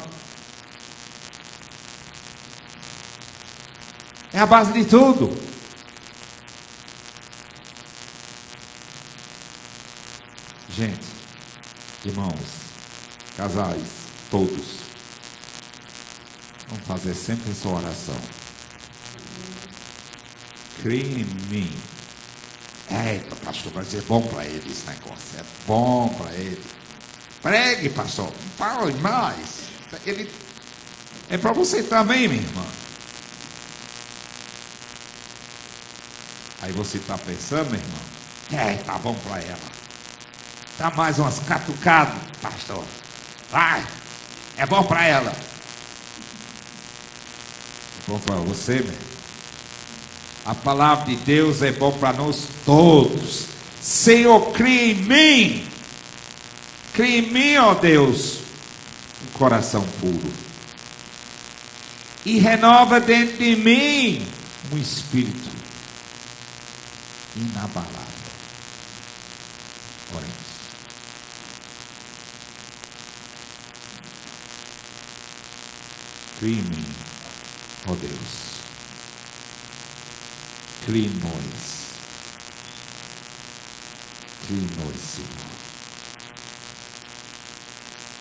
É 4.32 4.40
a 4.40 4.46
base 4.46 4.72
de 4.72 4.84
tudo. 4.84 5.45
Gente, 10.76 11.06
irmãos, 12.04 12.34
casais, 13.34 13.80
todos, 14.30 14.80
vamos 16.68 16.86
fazer 16.86 17.14
sempre 17.14 17.50
essa 17.50 17.66
oração. 17.66 18.20
Crê 20.82 21.00
em 21.00 21.24
mim. 21.50 21.74
Eita, 22.90 23.34
pastor, 23.36 23.72
vai 23.72 23.86
ser 23.86 24.02
bom 24.02 24.20
para 24.20 24.44
ele 24.44 24.70
esse 24.70 24.84
negócio. 24.84 25.40
É 25.40 25.44
bom 25.66 26.10
para 26.10 26.34
ele. 26.34 26.62
Pregue, 27.40 27.88
pastor. 27.88 28.30
Fale 28.58 28.92
mais. 29.00 29.70
Ele 30.04 30.30
é 31.30 31.38
para 31.38 31.52
você 31.52 31.82
também, 31.84 32.28
minha 32.28 32.42
irmã. 32.42 32.66
Aí 36.60 36.72
você 36.72 36.98
está 36.98 37.16
pensando, 37.16 37.70
meu 37.70 37.80
irmão? 37.80 38.66
É, 38.70 38.74
tá 38.82 38.98
bom 38.98 39.14
para 39.14 39.40
ela. 39.40 39.75
Dá 40.78 40.90
mais 40.90 41.18
umas 41.18 41.38
catucadas, 41.40 42.14
pastor. 42.40 42.84
Vai. 43.50 43.84
É 44.56 44.66
bom 44.66 44.82
para 44.82 45.04
ela. 45.04 45.30
É 47.98 48.10
bom 48.10 48.18
para 48.18 48.36
você, 48.36 48.80
meu. 48.80 49.06
A 50.44 50.54
palavra 50.54 51.06
de 51.06 51.16
Deus 51.16 51.62
é 51.62 51.72
bom 51.72 51.92
para 51.92 52.12
nós 52.12 52.46
todos. 52.64 53.46
Senhor, 53.80 54.52
cria 54.52 54.92
em 54.92 54.94
mim. 54.94 55.66
Cria 56.92 57.18
em 57.18 57.30
mim, 57.30 57.56
ó 57.56 57.74
Deus, 57.74 58.38
um 59.24 59.38
coração 59.38 59.84
puro. 60.00 60.32
E 62.24 62.38
renova 62.38 63.00
dentro 63.00 63.38
de 63.38 63.56
mim 63.56 64.26
um 64.72 64.78
espírito 64.78 65.50
inabalável. 67.36 68.05
Mim, 76.54 76.86
ó 77.88 77.94
Deus. 77.96 78.60
Nós. 81.08 81.86
Cria 84.46 84.60
em 84.60 84.70
nós, 84.76 84.96
Senhor. 84.96 85.56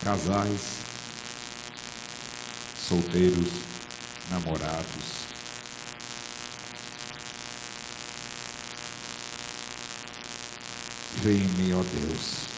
Casais, 0.02 0.60
solteiros, 2.88 3.52
namorados. 4.28 5.26
Mim, 11.22 11.74
ó 11.74 11.82
Deus, 11.84 12.48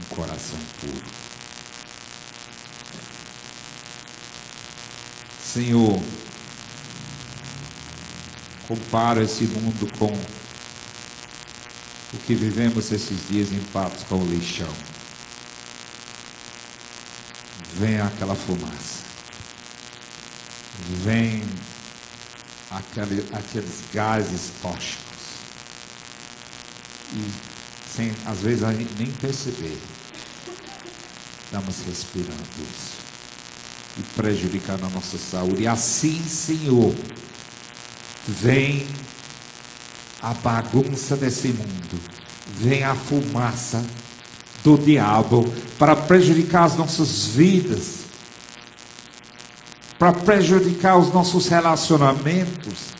um 0.00 0.14
coração 0.16 0.58
puro. 0.80 1.35
Senhor, 5.56 5.98
compara 8.68 9.22
esse 9.22 9.44
mundo 9.44 9.90
com 9.98 10.12
o 12.12 12.18
que 12.26 12.34
vivemos 12.34 12.92
esses 12.92 13.26
dias 13.26 13.50
em 13.50 13.60
Patos 13.72 14.04
com 14.04 14.16
o 14.16 14.26
lixão. 14.26 14.68
Vem 17.72 17.98
aquela 17.98 18.34
fumaça. 18.34 19.02
Vem 21.02 21.42
aquele, 22.70 23.26
aqueles 23.32 23.80
gases 23.94 24.50
tóxicos. 24.60 25.16
E 27.14 27.32
sem, 27.96 28.14
às 28.26 28.40
vezes 28.40 28.62
a 28.62 28.74
gente 28.74 28.92
nem 28.98 29.10
perceber. 29.10 29.80
Estamos 31.46 31.76
respirando 31.86 32.44
isso 32.60 33.05
e 33.98 34.02
prejudicar 34.14 34.74
a 34.82 34.88
nossa 34.88 35.18
saúde. 35.18 35.62
E 35.62 35.66
assim, 35.66 36.22
Senhor, 36.22 36.94
vem 38.26 38.86
a 40.20 40.34
bagunça 40.34 41.16
desse 41.16 41.48
mundo, 41.48 42.00
vem 42.58 42.84
a 42.84 42.94
fumaça 42.94 43.84
do 44.62 44.76
diabo 44.76 45.52
para 45.78 45.94
prejudicar 45.94 46.64
as 46.64 46.76
nossas 46.76 47.26
vidas, 47.26 48.00
para 49.98 50.12
prejudicar 50.12 50.98
os 50.98 51.12
nossos 51.12 51.48
relacionamentos. 51.48 52.96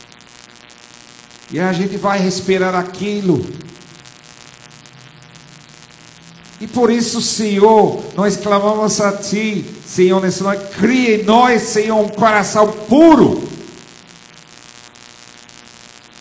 E 1.50 1.60
a 1.60 1.72
gente 1.72 1.96
vai 1.96 2.18
respirar 2.18 2.74
aquilo 2.74 3.44
e 6.60 6.65
por 6.76 6.90
isso, 6.90 7.22
Senhor, 7.22 8.04
nós 8.14 8.36
clamamos 8.36 9.00
a 9.00 9.10
Ti, 9.10 9.64
Senhor, 9.86 10.20
nesse 10.20 10.42
nome, 10.42 10.58
cria 10.78 11.22
em 11.22 11.24
nós, 11.24 11.62
Senhor, 11.62 11.98
um 11.98 12.10
coração 12.10 12.70
puro. 12.70 13.48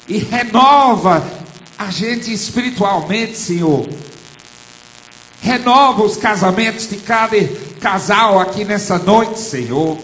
E 0.08 0.18
renova 0.18 1.30
a 1.78 1.92
gente 1.92 2.32
espiritualmente, 2.32 3.38
Senhor. 3.38 3.86
Renova 5.42 6.04
os 6.04 6.16
casamentos 6.16 6.88
de 6.88 6.96
cada 7.00 7.36
casal 7.82 8.40
aqui 8.40 8.64
nessa 8.64 8.98
noite, 8.98 9.38
Senhor. 9.38 9.98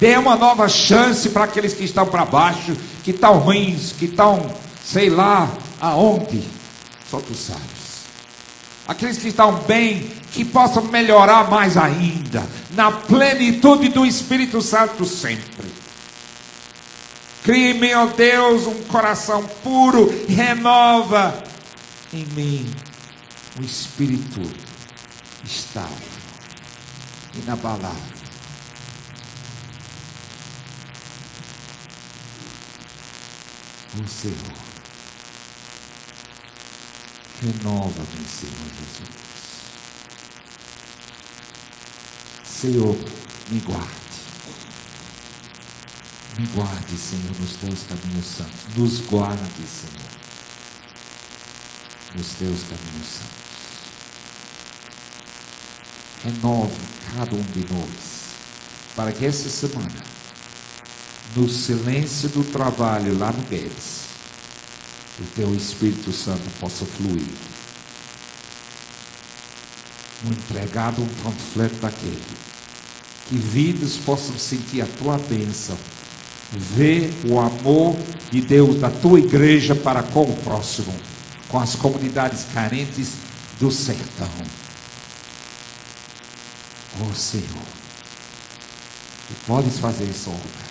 Dê 0.00 0.16
uma 0.16 0.34
nova 0.34 0.68
chance 0.68 1.28
para 1.28 1.44
aqueles 1.44 1.72
que 1.72 1.84
estão 1.84 2.04
para 2.04 2.24
baixo, 2.24 2.76
que 3.04 3.12
estão 3.12 3.38
ruins, 3.38 3.92
que 3.92 4.06
estão, 4.06 4.44
sei 4.84 5.08
lá, 5.08 5.48
aonde. 5.80 6.42
Só 7.08 7.20
tu 7.20 7.32
sabes 7.36 7.77
aqueles 8.88 9.18
que 9.18 9.28
estão 9.28 9.52
bem, 9.64 10.10
que 10.32 10.44
possam 10.44 10.84
melhorar 10.84 11.50
mais 11.50 11.76
ainda, 11.76 12.44
na 12.70 12.90
plenitude 12.90 13.90
do 13.90 14.06
Espírito 14.06 14.62
Santo 14.62 15.04
sempre. 15.04 15.68
Crie, 17.44 17.74
meu 17.74 18.08
Deus, 18.08 18.66
um 18.66 18.82
coração 18.84 19.44
puro, 19.62 20.10
renova 20.26 21.42
em 22.12 22.24
mim 22.26 22.70
o 23.58 23.62
espírito 23.62 24.40
estável, 25.44 25.96
inabalável. 27.34 28.18
O 34.00 34.06
Senhor. 34.06 34.68
Renova-me, 37.40 38.26
Senhor 38.26 38.52
Jesus. 38.78 39.18
Senhor, 42.60 42.98
me 43.50 43.60
guarde. 43.60 43.86
Me 46.36 46.46
guarde, 46.48 46.96
Senhor, 46.96 47.32
nos 47.38 47.52
teus 47.52 47.84
caminhos 47.84 48.26
santos. 48.26 48.76
Nos 48.76 48.98
guarde, 49.02 49.62
Senhor, 49.62 50.10
nos 52.16 52.26
teus 52.30 52.62
caminhos 52.62 53.06
santos. 53.06 53.38
Renove 56.24 56.74
cada 57.14 57.36
um 57.36 57.42
de 57.42 57.60
nós, 57.72 57.90
para 58.96 59.12
que 59.12 59.24
essa 59.24 59.48
semana, 59.48 60.02
no 61.36 61.48
silêncio 61.48 62.28
do 62.30 62.42
trabalho 62.42 63.16
lá 63.16 63.30
no 63.30 63.42
Guedes, 63.44 64.00
o 65.20 65.24
teu 65.36 65.54
Espírito 65.54 66.10
Santo 66.10 66.50
possa 66.58 66.84
fluir. 66.84 67.22
Um 70.26 70.32
entregado, 70.32 71.00
um 71.00 71.08
panfleto 71.22 71.76
daquele. 71.76 72.47
Que 73.28 73.36
vidas 73.36 73.96
possam 73.96 74.38
sentir 74.38 74.80
a 74.80 74.86
tua 74.86 75.18
bênção. 75.18 75.76
Ver 76.50 77.12
o 77.28 77.38
amor 77.38 77.96
de 78.30 78.40
Deus 78.40 78.76
da 78.80 78.90
tua 78.90 79.18
igreja 79.18 79.74
para 79.74 80.02
com 80.02 80.22
o 80.22 80.36
próximo. 80.38 80.94
com 81.48 81.58
as 81.58 81.74
comunidades 81.74 82.44
carentes 82.52 83.12
do 83.58 83.70
sertão. 83.70 84.28
Oh 87.00 87.14
Senhor, 87.14 87.46
tu 89.28 89.34
podes 89.46 89.78
fazer 89.78 90.08
essa 90.10 90.30
obra. 90.30 90.68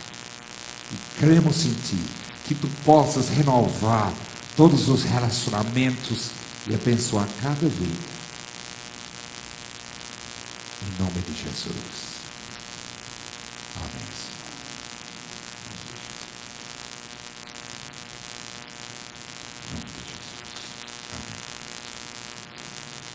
E 0.91 1.19
cremos 1.19 1.65
em 1.65 1.73
Ti, 1.73 1.97
que 2.45 2.55
Tu 2.55 2.67
possas 2.85 3.29
renovar 3.29 4.13
todos 4.55 4.87
os 4.87 5.03
relacionamentos 5.03 6.29
e 6.67 6.73
abençoar 6.73 7.27
cada 7.41 7.67
vida. 7.67 8.17
Em 10.83 11.03
nome 11.03 11.21
de 11.21 11.33
Jesus. 11.33 12.06